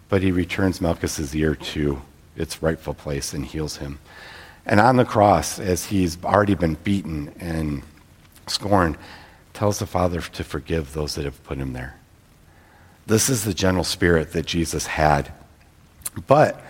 [0.10, 2.02] but he returns Malchus's ear to
[2.36, 4.00] its rightful place and heals him.
[4.66, 7.84] And on the cross, as he's already been beaten and
[8.48, 8.98] scorned,
[9.54, 12.01] tells the Father to forgive those that have put him there.
[13.08, 15.32] This is the gentle spirit that Jesus had.
[16.28, 16.62] But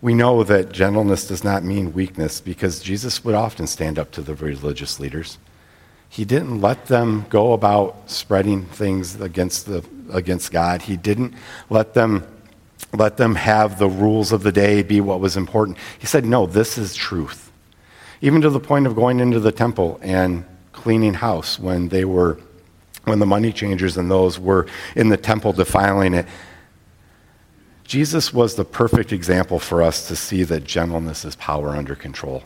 [0.00, 4.22] we know that gentleness does not mean weakness because Jesus would often stand up to
[4.22, 5.38] the religious leaders.
[6.08, 10.82] He didn't let them go about spreading things against, the, against God.
[10.82, 11.34] He didn't
[11.68, 12.26] let them,
[12.92, 15.76] let them have the rules of the day be what was important.
[15.98, 17.50] He said, No, this is truth.
[18.20, 22.38] Even to the point of going into the temple and cleaning house when they were
[23.08, 26.26] when the money changers and those were in the temple defiling it
[27.88, 32.42] Jesus was the perfect example for us to see that gentleness is power under control.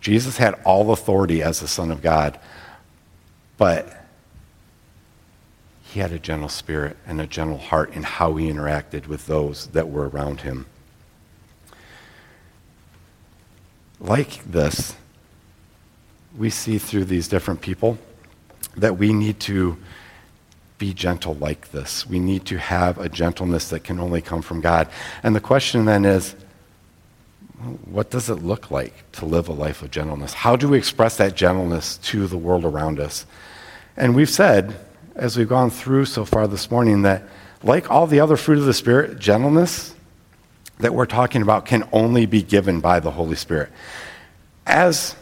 [0.00, 2.36] Jesus had all authority as the Son of God,
[3.56, 4.04] but
[5.84, 9.68] he had a gentle spirit and a gentle heart in how he interacted with those
[9.68, 10.66] that were around him.
[14.00, 14.96] Like this,
[16.36, 17.96] we see through these different people
[18.76, 19.76] that we need to
[20.78, 22.06] be gentle like this.
[22.06, 24.88] We need to have a gentleness that can only come from God.
[25.22, 26.34] And the question then is
[27.86, 30.34] what does it look like to live a life of gentleness?
[30.34, 33.24] How do we express that gentleness to the world around us?
[33.96, 34.76] And we've said,
[35.14, 37.22] as we've gone through so far this morning, that
[37.62, 39.94] like all the other fruit of the Spirit, gentleness
[40.78, 43.70] that we're talking about can only be given by the Holy Spirit.
[44.66, 45.16] As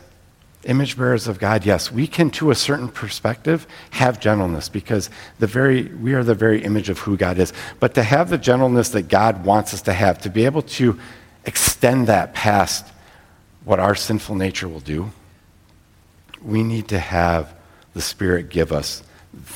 [0.65, 5.47] image bearers of God, yes, we can, to a certain perspective, have gentleness because the
[5.47, 7.53] very, we are the very image of who God is.
[7.81, 10.99] But to have the gentleness that God wants us to have, to be able to
[11.45, 12.87] extend that past
[13.65, 15.11] what our sinful nature will do,
[16.43, 17.55] we need to have
[17.95, 19.03] the Spirit give us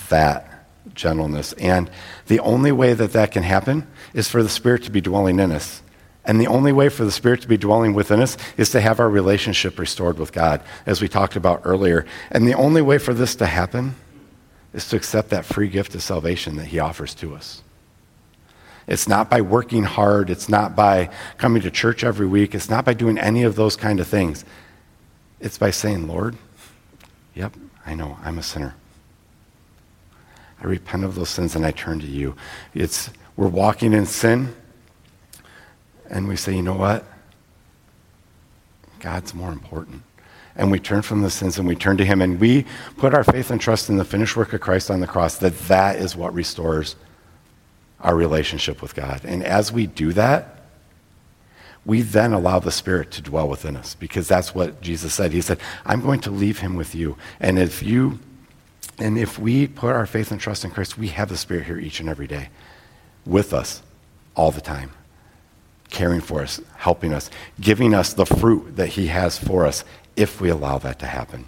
[0.09, 1.53] that gentleness.
[1.55, 1.90] And
[2.27, 5.53] the only way that that can happen is for the Spirit to be dwelling in
[5.53, 5.83] us.
[6.28, 9.00] And the only way for the Spirit to be dwelling within us is to have
[9.00, 12.04] our relationship restored with God, as we talked about earlier.
[12.30, 13.96] And the only way for this to happen
[14.74, 17.62] is to accept that free gift of salvation that He offers to us.
[18.86, 22.84] It's not by working hard, it's not by coming to church every week, it's not
[22.84, 24.44] by doing any of those kind of things.
[25.40, 26.36] It's by saying, Lord,
[27.34, 27.54] yep,
[27.86, 28.74] I know, I'm a sinner.
[30.60, 32.36] I repent of those sins and I turn to you.
[32.74, 34.54] It's we're walking in sin
[36.09, 37.05] and we say, you know what?
[39.01, 40.03] God's more important.
[40.57, 42.66] And we turn from the sins and we turn to Him and we
[42.97, 45.57] put our faith and trust in the finished work of Christ on the cross, that
[45.68, 46.97] that is what restores
[48.01, 49.21] our relationship with God.
[49.25, 50.57] And as we do that,
[51.85, 55.33] we then allow the Spirit to dwell within us because that's what Jesus said.
[55.33, 57.17] He said, I'm going to leave Him with you.
[57.38, 58.19] And if you,
[58.98, 61.79] and if we put our faith and trust in Christ, we have the Spirit here
[61.79, 62.48] each and every day
[63.25, 63.83] with us
[64.35, 64.90] all the time
[65.90, 67.30] caring for us, helping us,
[67.60, 69.84] giving us the fruit that He has for us
[70.16, 71.46] if we allow that to happen.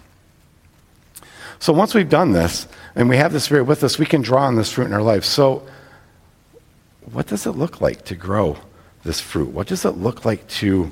[1.59, 4.45] So once we've done this and we have the Spirit with us, we can draw
[4.45, 5.23] on this fruit in our life.
[5.23, 5.67] So,
[7.11, 8.57] what does it look like to grow
[9.03, 9.49] this fruit?
[9.49, 10.91] What does it look like to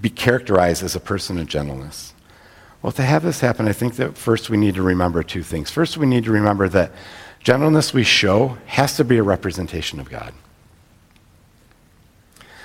[0.00, 2.14] be characterized as a person of gentleness?
[2.82, 5.70] Well, to have this happen, I think that first we need to remember two things.
[5.70, 6.92] First, we need to remember that
[7.42, 10.32] gentleness we show has to be a representation of God.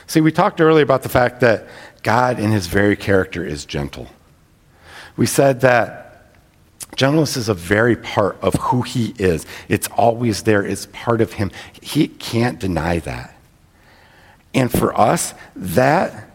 [0.07, 1.67] See, we talked earlier about the fact that
[2.03, 4.07] God, in his very character, is gentle.
[5.15, 6.33] We said that
[6.95, 9.45] gentleness is a very part of who he is.
[9.69, 11.51] It's always there, it's part of him.
[11.81, 13.35] He can't deny that.
[14.53, 16.29] And for us, that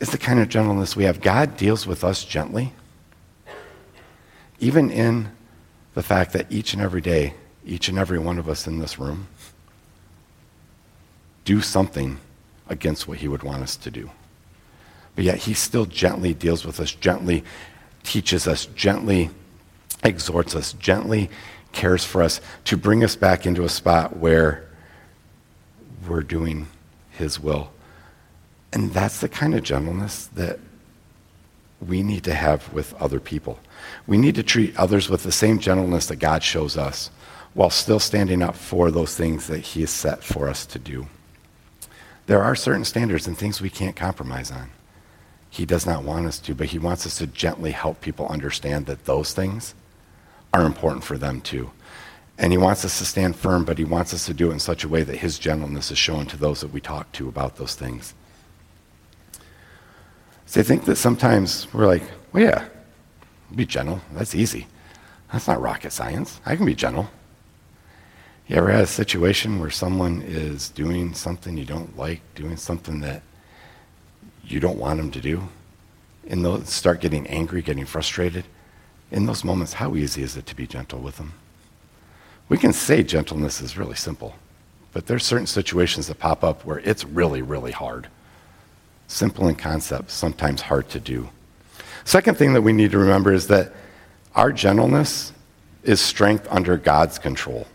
[0.00, 1.20] is the kind of gentleness we have.
[1.20, 2.72] God deals with us gently,
[4.58, 5.30] even in
[5.94, 7.34] the fact that each and every day,
[7.64, 9.28] each and every one of us in this room
[11.44, 12.18] do something
[12.72, 14.10] against what he would want us to do.
[15.14, 17.44] But yet he still gently deals with us, gently
[18.02, 19.30] teaches us, gently
[20.02, 21.30] exhorts us, gently
[21.72, 24.68] cares for us to bring us back into a spot where
[26.08, 26.66] we're doing
[27.10, 27.70] his will.
[28.72, 30.58] And that's the kind of gentleness that
[31.86, 33.58] we need to have with other people.
[34.06, 37.10] We need to treat others with the same gentleness that God shows us
[37.54, 41.06] while still standing up for those things that he has set for us to do.
[42.26, 44.70] There are certain standards and things we can't compromise on.
[45.50, 48.86] He does not want us to, but He wants us to gently help people understand
[48.86, 49.74] that those things
[50.54, 51.70] are important for them too.
[52.38, 54.60] And He wants us to stand firm, but He wants us to do it in
[54.60, 57.56] such a way that His gentleness is shown to those that we talk to about
[57.56, 58.14] those things.
[60.46, 62.02] So I think that sometimes we're like,
[62.32, 62.68] well, yeah,
[63.54, 64.00] be gentle.
[64.12, 64.66] That's easy.
[65.32, 66.40] That's not rocket science.
[66.44, 67.10] I can be gentle.
[68.48, 73.00] You ever had a situation where someone is doing something you don't like, doing something
[73.00, 73.22] that
[74.44, 75.48] you don't want them to do?
[76.28, 78.44] And those start getting angry, getting frustrated.
[79.10, 81.34] In those moments, how easy is it to be gentle with them?
[82.48, 84.34] We can say gentleness is really simple,
[84.92, 88.08] but there's certain situations that pop up where it's really, really hard.
[89.06, 91.28] Simple in concept, sometimes hard to do.
[92.04, 93.72] Second thing that we need to remember is that
[94.34, 95.32] our gentleness
[95.84, 97.66] is strength under God's control.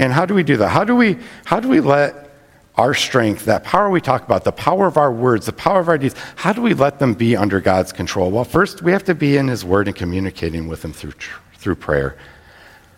[0.00, 0.68] And how do we do that?
[0.68, 2.30] How do we, how do we let
[2.76, 5.88] our strength, that power we talk about, the power of our words, the power of
[5.88, 8.30] our deeds, how do we let them be under God's control?
[8.30, 11.12] Well, first, we have to be in His Word and communicating with Him through,
[11.56, 12.16] through prayer.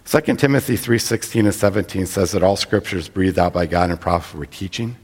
[0.05, 4.00] 2 Timothy 3.16 and 17 says that all scripture is breathed out by God and
[4.00, 4.96] profitable for teaching,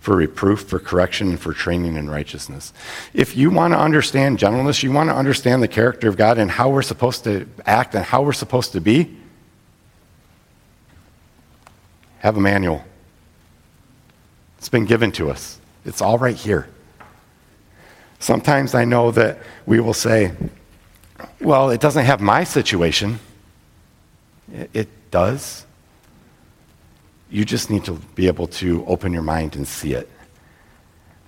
[0.00, 2.72] for reproof, for correction, and for training in righteousness.
[3.12, 6.50] If you want to understand gentleness, you want to understand the character of God and
[6.50, 9.18] how we're supposed to act and how we're supposed to be,
[12.22, 12.82] have a manual.
[14.58, 16.68] It's been given to us, it's all right here.
[18.18, 20.32] Sometimes I know that we will say,
[21.40, 23.18] well, it doesn't have my situation.
[24.72, 25.66] It, does.
[27.28, 30.08] You just need to be able to open your mind and see it.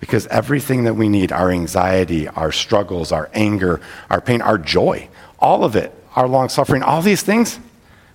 [0.00, 5.10] Because everything that we need our anxiety, our struggles, our anger, our pain, our joy
[5.44, 7.60] all of it, our long suffering, all these things,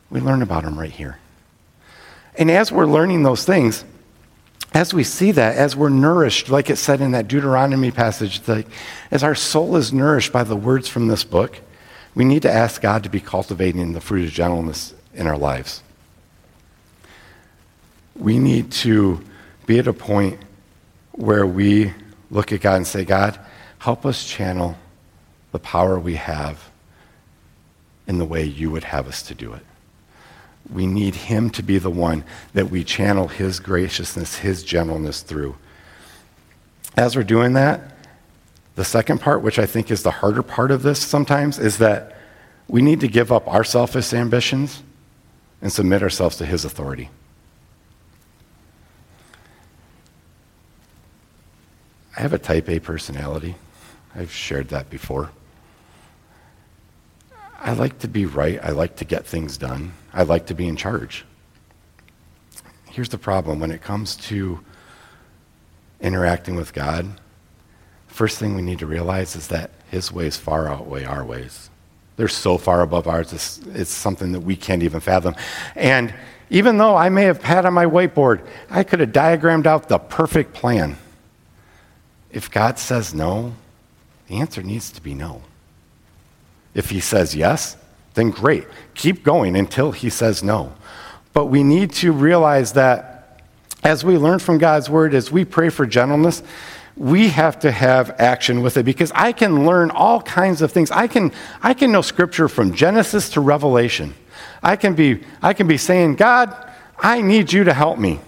[0.09, 1.19] we learn about them right here.
[2.35, 3.83] And as we're learning those things,
[4.73, 8.67] as we see that, as we're nourished, like it said in that Deuteronomy passage, like,
[9.09, 11.59] as our soul is nourished by the words from this book,
[12.13, 15.81] we need to ask God to be cultivating the fruit of gentleness in our lives.
[18.15, 19.23] We need to
[19.65, 20.39] be at a point
[21.13, 21.93] where we
[22.29, 23.39] look at God and say, God,
[23.79, 24.77] help us channel
[25.51, 26.69] the power we have
[28.07, 29.65] in the way you would have us to do it.
[30.71, 35.55] We need Him to be the one that we channel His graciousness, His gentleness through.
[36.95, 37.81] As we're doing that,
[38.75, 42.15] the second part, which I think is the harder part of this sometimes, is that
[42.67, 44.83] we need to give up our selfish ambitions
[45.61, 47.09] and submit ourselves to His authority.
[52.15, 53.55] I have a type A personality.
[54.13, 55.31] I've shared that before.
[57.59, 58.59] I like to be right.
[58.63, 59.93] I like to get things done.
[60.13, 61.25] I like to be in charge.
[62.89, 64.59] Here's the problem when it comes to
[66.01, 67.19] interacting with God,
[68.07, 71.69] first thing we need to realize is that His ways far outweigh our ways.
[72.15, 75.35] They're so far above ours, it's, it's something that we can't even fathom.
[75.75, 76.13] And
[76.49, 79.99] even though I may have had on my whiteboard, I could have diagrammed out the
[79.99, 80.97] perfect plan.
[82.31, 83.53] If God says no,
[84.27, 85.43] the answer needs to be no.
[86.73, 87.77] If He says yes,
[88.19, 88.65] then great.
[88.95, 90.73] Keep going until he says no.
[91.33, 93.41] But we need to realize that
[93.83, 96.43] as we learn from God's word, as we pray for gentleness,
[96.97, 100.91] we have to have action with it because I can learn all kinds of things.
[100.91, 101.31] I can,
[101.63, 104.13] I can know scripture from Genesis to Revelation.
[104.61, 106.53] I can, be, I can be saying, God,
[106.97, 108.19] I need you to help me.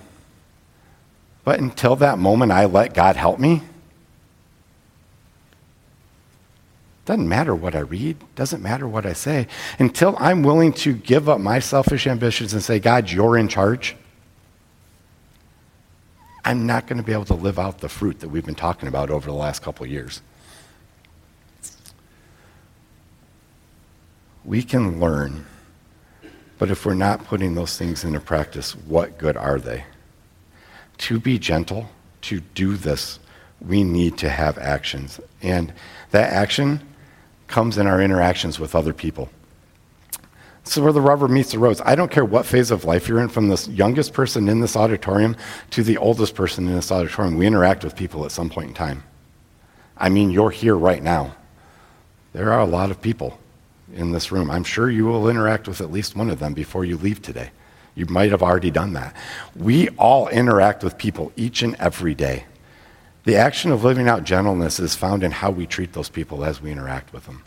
[1.43, 3.61] But until that moment, I let God help me.
[7.05, 9.47] Doesn't matter what I read, doesn't matter what I say.
[9.79, 13.95] Until I'm willing to give up my selfish ambitions and say, God, you're in charge,
[16.45, 18.87] I'm not going to be able to live out the fruit that we've been talking
[18.87, 20.21] about over the last couple years.
[24.43, 25.45] We can learn,
[26.57, 29.85] but if we're not putting those things into practice, what good are they?
[30.99, 31.89] To be gentle,
[32.21, 33.19] to do this,
[33.59, 35.19] we need to have actions.
[35.43, 35.73] And
[36.09, 36.81] that action
[37.51, 39.29] comes in our interactions with other people.
[40.63, 41.81] So where the rubber meets the roads.
[41.83, 44.75] I don't care what phase of life you're in, from the youngest person in this
[44.75, 45.35] auditorium
[45.71, 47.37] to the oldest person in this auditorium.
[47.37, 49.03] We interact with people at some point in time.
[49.97, 51.35] I mean, you're here right now.
[52.33, 53.39] There are a lot of people
[53.93, 54.49] in this room.
[54.49, 57.51] I'm sure you will interact with at least one of them before you leave today.
[57.95, 59.15] You might have already done that.
[59.55, 62.45] We all interact with people each and every day.
[63.23, 66.61] The action of living out gentleness is found in how we treat those people as
[66.61, 67.43] we interact with them.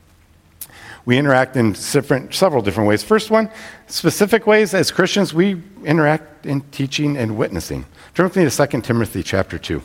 [1.05, 3.03] We interact in different, several different ways.
[3.03, 3.51] First one,
[3.89, 7.85] specific ways as Christians, we interact in teaching and witnessing.
[8.14, 9.83] Turn with me to 2 Timothy chapter 2.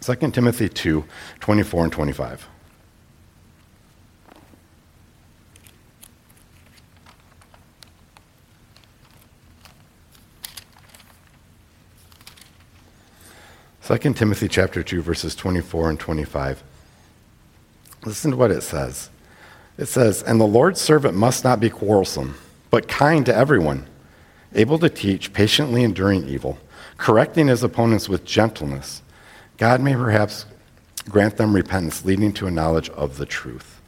[0.00, 1.04] 2 Timothy 2,
[1.40, 2.48] 24 and 25.
[13.88, 16.62] 2 Timothy chapter 2 verses 24 and 25.
[18.04, 19.08] Listen to what it says.
[19.78, 22.34] It says, "And the Lord's servant must not be quarrelsome,
[22.68, 23.86] but kind to everyone,
[24.54, 26.58] able to teach, patiently enduring evil,
[26.98, 29.00] correcting his opponents with gentleness.
[29.56, 30.44] God may perhaps
[31.08, 33.80] grant them repentance leading to a knowledge of the truth."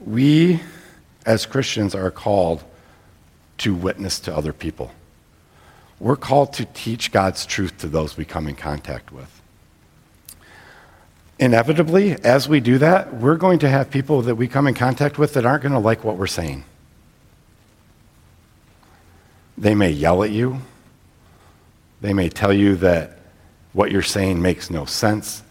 [0.00, 0.62] We
[1.26, 2.64] as Christians are called
[3.58, 4.92] to witness to other people.
[6.00, 9.42] We're called to teach God's truth to those we come in contact with.
[11.38, 15.18] Inevitably, as we do that, we're going to have people that we come in contact
[15.18, 16.64] with that aren't going to like what we're saying.
[19.56, 20.60] They may yell at you.
[22.00, 23.18] They may tell you that
[23.72, 25.42] what you're saying makes no sense.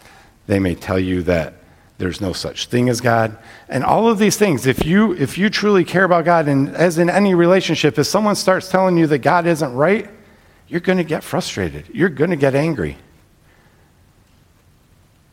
[0.47, 1.55] They may tell you that
[1.97, 3.37] there's no such thing as God.
[3.67, 6.97] And all of these things, if you, if you truly care about God, and as
[6.97, 10.09] in any relationship, if someone starts telling you that God isn't right,
[10.67, 11.85] you're going to get frustrated.
[11.93, 12.97] You're going to get angry.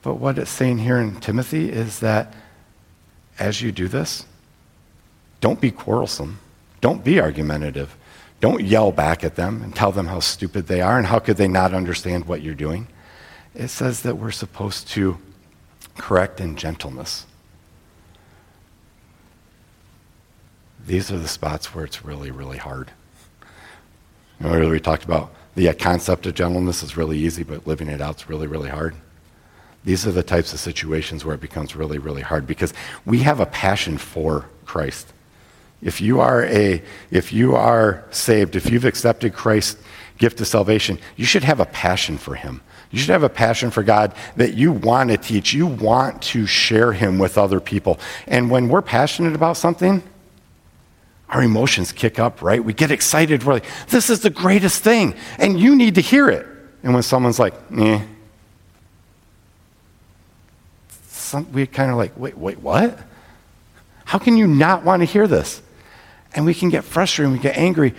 [0.03, 2.35] But what it's saying here in Timothy is that
[3.39, 4.27] as you do this,
[5.41, 6.39] don't be quarrelsome.
[6.81, 7.97] Don't be argumentative.
[8.41, 11.37] Don't yell back at them and tell them how stupid they are and how could
[11.37, 12.87] they not understand what you're doing.
[13.55, 15.19] It says that we're supposed to
[15.97, 17.27] correct in gentleness.
[20.87, 22.91] These are the spots where it's really, really hard.
[24.45, 28.17] Earlier we talked about the concept of gentleness is really easy, but living it out
[28.17, 28.95] is really, really hard.
[29.85, 32.75] These are the types of situations where it becomes really, really hard because
[33.07, 35.13] we have a passion for Christ.
[35.83, 39.83] If you are a if you are saved, if you've accepted Christ's
[40.19, 42.61] gift of salvation, you should have a passion for him.
[42.91, 45.53] You should have a passion for God that you want to teach.
[45.53, 47.99] You want to share him with other people.
[48.27, 50.03] And when we're passionate about something,
[51.29, 52.63] our emotions kick up, right?
[52.63, 53.45] We get excited.
[53.45, 56.47] We're like, this is the greatest thing, and you need to hear it.
[56.83, 58.05] And when someone's like, eh,
[61.09, 62.99] some, we kind of like, wait, wait, what?
[64.05, 65.63] How can you not want to hear this?
[66.35, 67.95] And we can get frustrated and we get angry.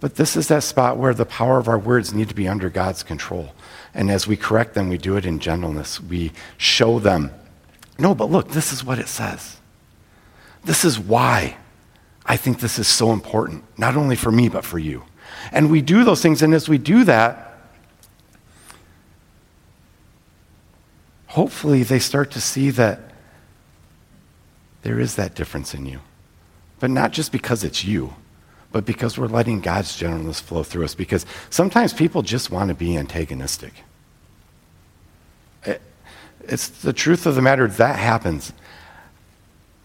[0.00, 2.70] But this is that spot where the power of our words need to be under
[2.70, 3.52] God's control.
[3.94, 6.00] And as we correct them, we do it in gentleness.
[6.00, 7.30] We show them,
[7.98, 9.58] no, but look, this is what it says.
[10.64, 11.56] This is why.
[12.26, 15.04] I think this is so important, not only for me, but for you.
[15.52, 17.56] And we do those things, and as we do that,
[21.28, 23.00] hopefully they start to see that
[24.82, 26.00] there is that difference in you.
[26.80, 28.14] But not just because it's you,
[28.72, 30.94] but because we're letting God's gentleness flow through us.
[30.94, 33.72] Because sometimes people just want to be antagonistic.
[35.64, 35.80] It,
[36.40, 38.52] it's the truth of the matter that happens.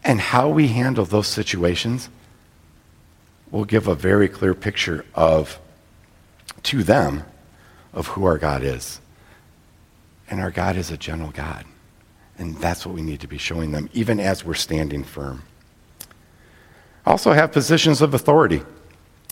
[0.04, 2.10] And how we handle those situations
[3.52, 5.60] will give a very clear picture of,
[6.64, 7.24] to them,
[7.94, 9.02] of who our God is.
[10.30, 11.66] And our God is a gentle God.
[12.38, 15.44] And that's what we need to be showing them, even as we're standing firm.
[17.06, 18.62] Also, have positions of authority.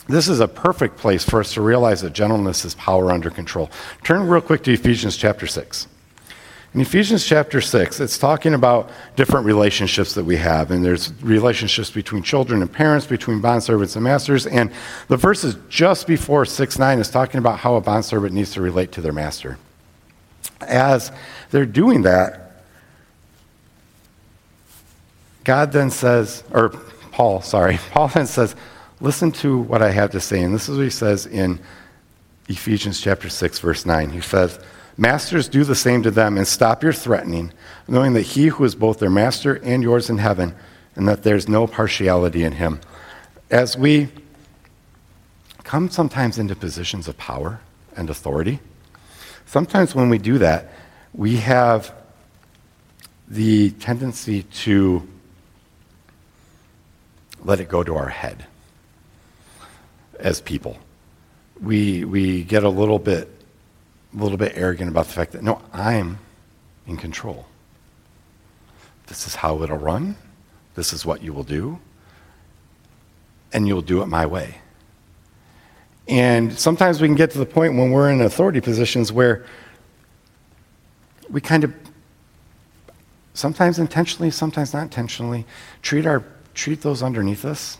[0.07, 3.69] This is a perfect place for us to realize that gentleness is power under control.
[4.03, 5.87] Turn real quick to Ephesians chapter 6.
[6.73, 10.69] In Ephesians chapter 6, it's talking about different relationships that we have.
[10.69, 14.45] And there's relationships between children and parents, between bondservants and masters.
[14.45, 14.71] And
[15.07, 18.91] the verses just before 6 9 is talking about how a bondservant needs to relate
[18.93, 19.57] to their master.
[20.61, 21.11] As
[21.49, 22.63] they're doing that,
[25.43, 26.69] God then says, or
[27.11, 28.55] Paul, sorry, Paul then says,
[29.01, 30.43] listen to what I have to say.
[30.43, 31.59] And this is what he says in
[32.47, 34.11] Ephesians chapter 6, verse 9.
[34.11, 34.59] He says,
[34.99, 37.53] Masters, do the same to them and stop your threatening,
[37.87, 40.53] knowing that he who is both their master and yours in heaven,
[40.93, 42.81] and that there's no partiality in him.
[43.49, 44.09] As we
[45.63, 47.61] come sometimes into positions of power
[47.95, 48.59] and authority,
[49.45, 50.69] sometimes when we do that,
[51.13, 51.93] we have
[53.29, 55.07] the tendency to
[57.45, 58.45] let it go to our head
[60.19, 60.77] as people.
[61.61, 63.38] We, we get a little bit,
[64.13, 66.19] a little bit arrogant about the fact that, no, I'm
[66.87, 67.45] in control.
[69.07, 70.15] This is how it'll run.
[70.75, 71.79] This is what you will do.
[73.53, 74.61] And you'll do it my way.
[76.07, 79.45] And sometimes we can get to the point when we're in authority positions where
[81.29, 81.73] we kind of,
[83.35, 85.45] sometimes intentionally, sometimes not intentionally,
[85.83, 86.23] treat, our,
[86.55, 87.77] treat those underneath us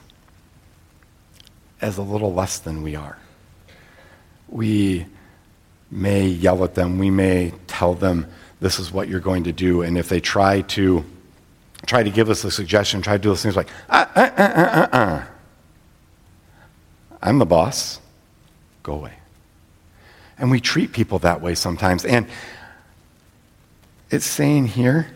[1.82, 3.18] as a little less than we are.
[4.48, 5.08] We
[5.92, 8.28] may yell at them, we may tell them,
[8.60, 9.82] this is what you're going to do.
[9.82, 11.06] And if they try to
[11.86, 14.42] try to give us a suggestion, try to do those things like, uh, uh, uh,
[14.42, 15.24] uh, uh, uh.
[17.22, 18.00] I'm the boss
[18.84, 19.14] go away.
[20.38, 22.06] And we treat people that way sometimes.
[22.06, 22.28] And
[24.10, 25.08] it's saying here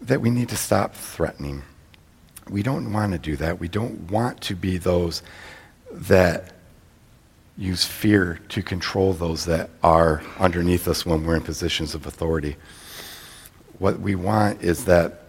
[0.00, 1.62] that we need to stop threatening.
[2.48, 3.60] We don't want to do that.
[3.60, 5.22] We don't want to be those
[5.92, 6.52] that
[7.56, 12.56] use fear to control those that are underneath us when we're in positions of authority.
[13.78, 15.24] What we want is that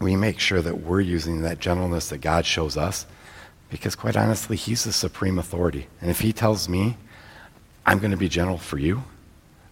[0.00, 3.06] we make sure that we're using that gentleness that God shows us
[3.70, 5.86] because, quite honestly, He's the supreme authority.
[6.00, 6.96] And if He tells me,
[7.84, 9.02] I'm going to be gentle for you,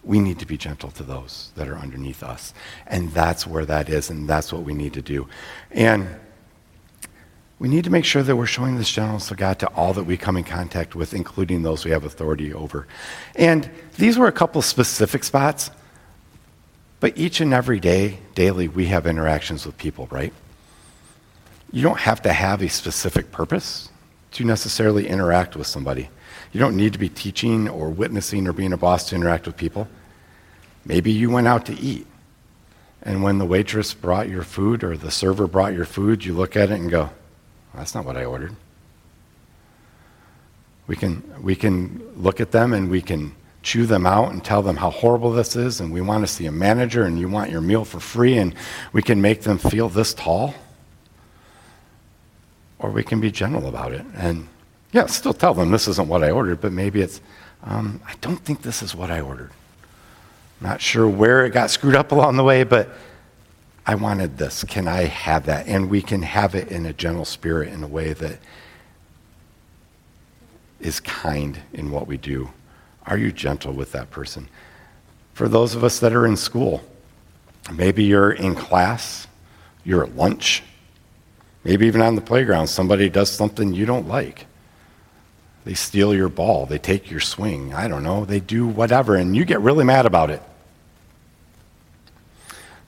[0.02, 2.52] we need to be gentle to those that are underneath us.
[2.86, 5.28] And that's where that is, and that's what we need to do.
[5.70, 6.08] And
[7.64, 10.04] we need to make sure that we're showing this gentleness of God to all that
[10.04, 12.86] we come in contact with, including those we have authority over.
[13.36, 15.70] And these were a couple specific spots,
[17.00, 20.30] but each and every day, daily, we have interactions with people, right?
[21.72, 23.88] You don't have to have a specific purpose
[24.32, 26.10] to necessarily interact with somebody.
[26.52, 29.56] You don't need to be teaching or witnessing or being a boss to interact with
[29.56, 29.88] people.
[30.84, 32.06] Maybe you went out to eat.
[33.00, 36.56] And when the waitress brought your food or the server brought your food, you look
[36.56, 37.08] at it and go,
[37.74, 38.54] that's not what I ordered.
[40.86, 44.62] We can, we can look at them and we can chew them out and tell
[44.62, 47.50] them how horrible this is, and we want to see a manager and you want
[47.50, 48.54] your meal for free, and
[48.92, 50.54] we can make them feel this tall
[52.84, 54.04] or we can be gentle about it.
[54.14, 54.46] And
[54.92, 57.22] yeah, still tell them this isn't what I ordered, but maybe it's,
[57.62, 59.50] um, I don't think this is what I ordered.
[60.60, 62.90] Not sure where it got screwed up along the way, but
[63.86, 64.64] I wanted this.
[64.64, 65.66] Can I have that?
[65.66, 68.38] And we can have it in a gentle spirit in a way that
[70.80, 72.50] is kind in what we do.
[73.06, 74.48] Are you gentle with that person?
[75.34, 76.82] For those of us that are in school,
[77.72, 79.26] maybe you're in class,
[79.84, 80.62] you're at lunch,
[81.64, 84.46] Maybe even on the playground, somebody does something you don't like.
[85.64, 89.34] They steal your ball, they take your swing, I don't know, they do whatever, and
[89.34, 90.42] you get really mad about it.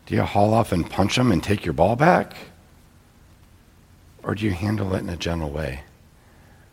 [0.07, 2.37] Do you haul off and punch them and take your ball back?
[4.23, 5.83] Or do you handle it in a gentle way?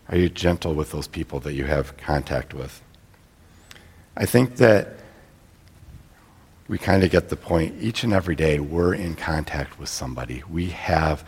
[0.09, 2.81] Are you gentle with those people that you have contact with?
[4.15, 4.97] I think that
[6.67, 7.75] we kind of get the point.
[7.81, 10.43] Each and every day, we're in contact with somebody.
[10.49, 11.25] We have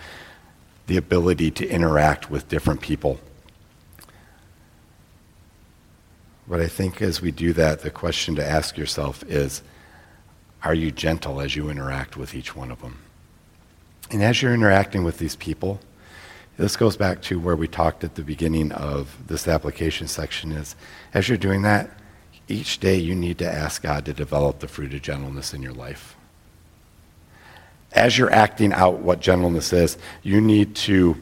[0.87, 3.19] the ability to interact with different people.
[6.47, 9.63] But I think as we do that, the question to ask yourself is
[10.65, 12.99] are you gentle as you interact with each one of them?
[14.11, 15.79] And as you're interacting with these people,
[16.57, 20.75] this goes back to where we talked at the beginning of this application section is
[21.13, 21.89] as you're doing that,
[22.47, 25.73] each day you need to ask God to develop the fruit of gentleness in your
[25.73, 26.15] life
[27.95, 31.15] as you're acting out what gentleness is, you need to,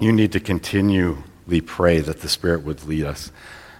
[0.00, 3.30] you need to continually pray that the Spirit would lead us.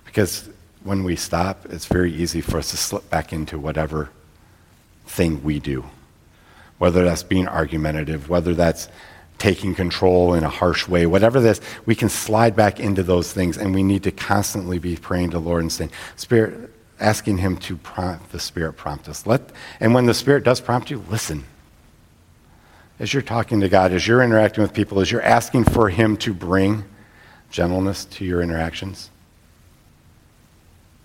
[0.04, 0.48] Because
[0.84, 4.10] when we stop, it's very easy for us to slip back into whatever
[5.06, 5.84] thing we do.
[6.78, 8.88] Whether that's being argumentative, whether that's
[9.38, 13.56] taking control in a harsh way, whatever this, we can slide back into those things,
[13.56, 17.56] and we need to constantly be praying to the Lord and saying, Spirit, asking Him
[17.58, 19.26] to prompt the Spirit prompt us.
[19.26, 19.42] Let,
[19.80, 21.44] and when the Spirit does prompt you, listen
[22.98, 26.16] as you're talking to God, as you're interacting with people, as you're asking for Him
[26.18, 26.84] to bring
[27.50, 29.10] gentleness to your interactions,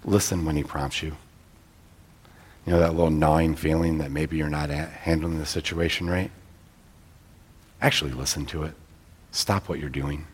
[0.05, 1.15] listen when He prompts you.
[2.69, 6.29] You know, that little gnawing feeling that maybe you're not handling the situation right?
[7.81, 8.75] Actually, listen to it.
[9.31, 10.27] Stop what you're doing.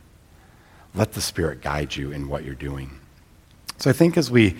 [0.94, 3.00] let the Spirit guide you in what you're doing.
[3.78, 4.58] So I think as we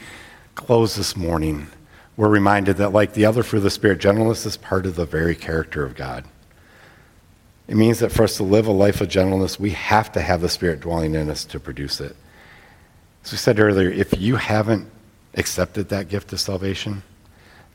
[0.56, 1.68] close this morning,
[2.16, 5.06] we're reminded that, like the other fruit of the Spirit, gentleness is part of the
[5.06, 6.24] very character of God.
[7.68, 10.40] It means that for us to live a life of gentleness, we have to have
[10.40, 12.16] the Spirit dwelling in us to produce it.
[13.26, 14.90] As we said earlier, if you haven't
[15.34, 17.04] accepted that gift of salvation,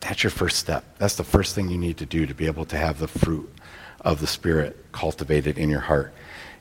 [0.01, 0.85] that's your first step.
[0.99, 3.53] That's the first thing you need to do to be able to have the fruit
[4.01, 6.13] of the Spirit cultivated in your heart.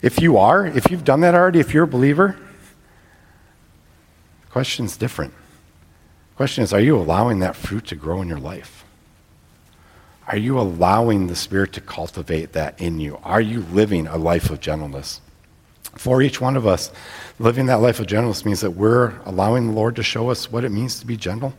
[0.02, 2.38] If you are, if you've done that already, if you're a believer,
[4.42, 5.34] the question's different.
[6.32, 8.86] The question is, are you allowing that fruit to grow in your life?
[10.28, 13.20] Are you allowing the Spirit to cultivate that in you?
[13.24, 15.22] Are you living a life of gentleness?
[15.96, 16.92] For each one of us,
[17.40, 20.64] living that life of gentleness means that we're allowing the Lord to show us what
[20.64, 21.54] it means to be gentle,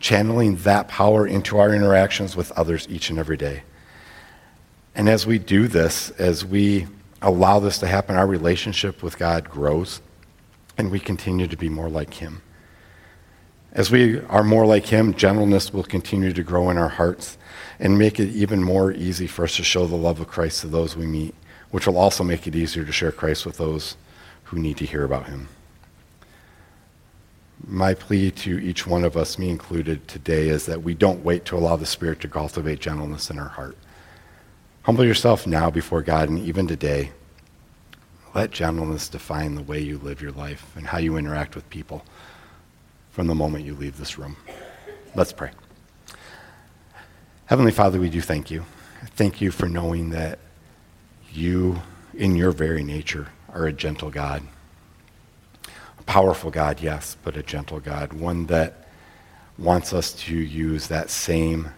[0.00, 3.62] channeling that power into our interactions with others each and every day.
[4.94, 6.86] And as we do this, as we
[7.22, 10.00] allow this to happen, our relationship with God grows
[10.76, 12.42] and we continue to be more like Him.
[13.72, 17.36] As we are more like Him, gentleness will continue to grow in our hearts
[17.78, 20.68] and make it even more easy for us to show the love of Christ to
[20.68, 21.34] those we meet,
[21.70, 23.96] which will also make it easier to share Christ with those
[24.44, 25.48] who need to hear about him.
[27.66, 31.44] My plea to each one of us, me included, today is that we don't wait
[31.46, 33.76] to allow the Spirit to cultivate gentleness in our heart.
[34.82, 37.12] Humble yourself now before God, and even today,
[38.34, 42.04] let gentleness define the way you live your life and how you interact with people
[43.10, 44.36] from the moment you leave this room.
[45.14, 45.50] Let's pray.
[47.46, 48.64] Heavenly Father, we do thank you.
[49.16, 50.38] Thank you for knowing that
[51.32, 51.82] you,
[52.14, 54.42] in your very nature, are a gentle God.
[56.10, 58.12] Powerful God, yes, but a gentle God.
[58.12, 58.88] One that
[59.56, 61.70] wants us to use that same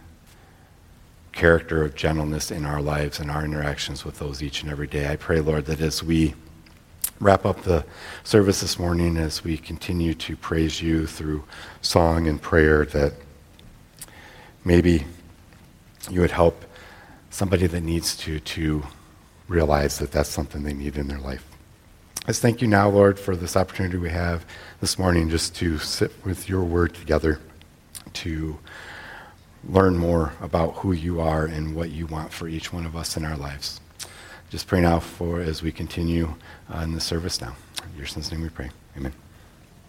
[1.33, 5.07] character of gentleness in our lives and our interactions with those each and every day.
[5.13, 6.33] I pray, Lord, that as we
[7.21, 7.85] wrap up the
[8.25, 11.45] service this morning, as we continue to praise you through
[11.83, 13.13] song and prayer, that
[14.65, 15.05] maybe
[16.11, 16.65] you would help
[17.29, 18.83] somebody that needs to to
[19.47, 21.52] realize that that's something they need in their life.
[22.27, 24.47] Just thank you now, Lord, for this opportunity we have
[24.81, 27.41] this morning just to sit with your word together,
[28.13, 28.59] to
[29.69, 33.17] learn more about who you are and what you want for each one of us
[33.17, 33.81] in our lives.
[34.51, 36.35] Just pray now for as we continue
[36.73, 37.57] uh, in the service now.
[37.91, 38.71] In your son's name we pray.
[38.97, 39.13] Amen.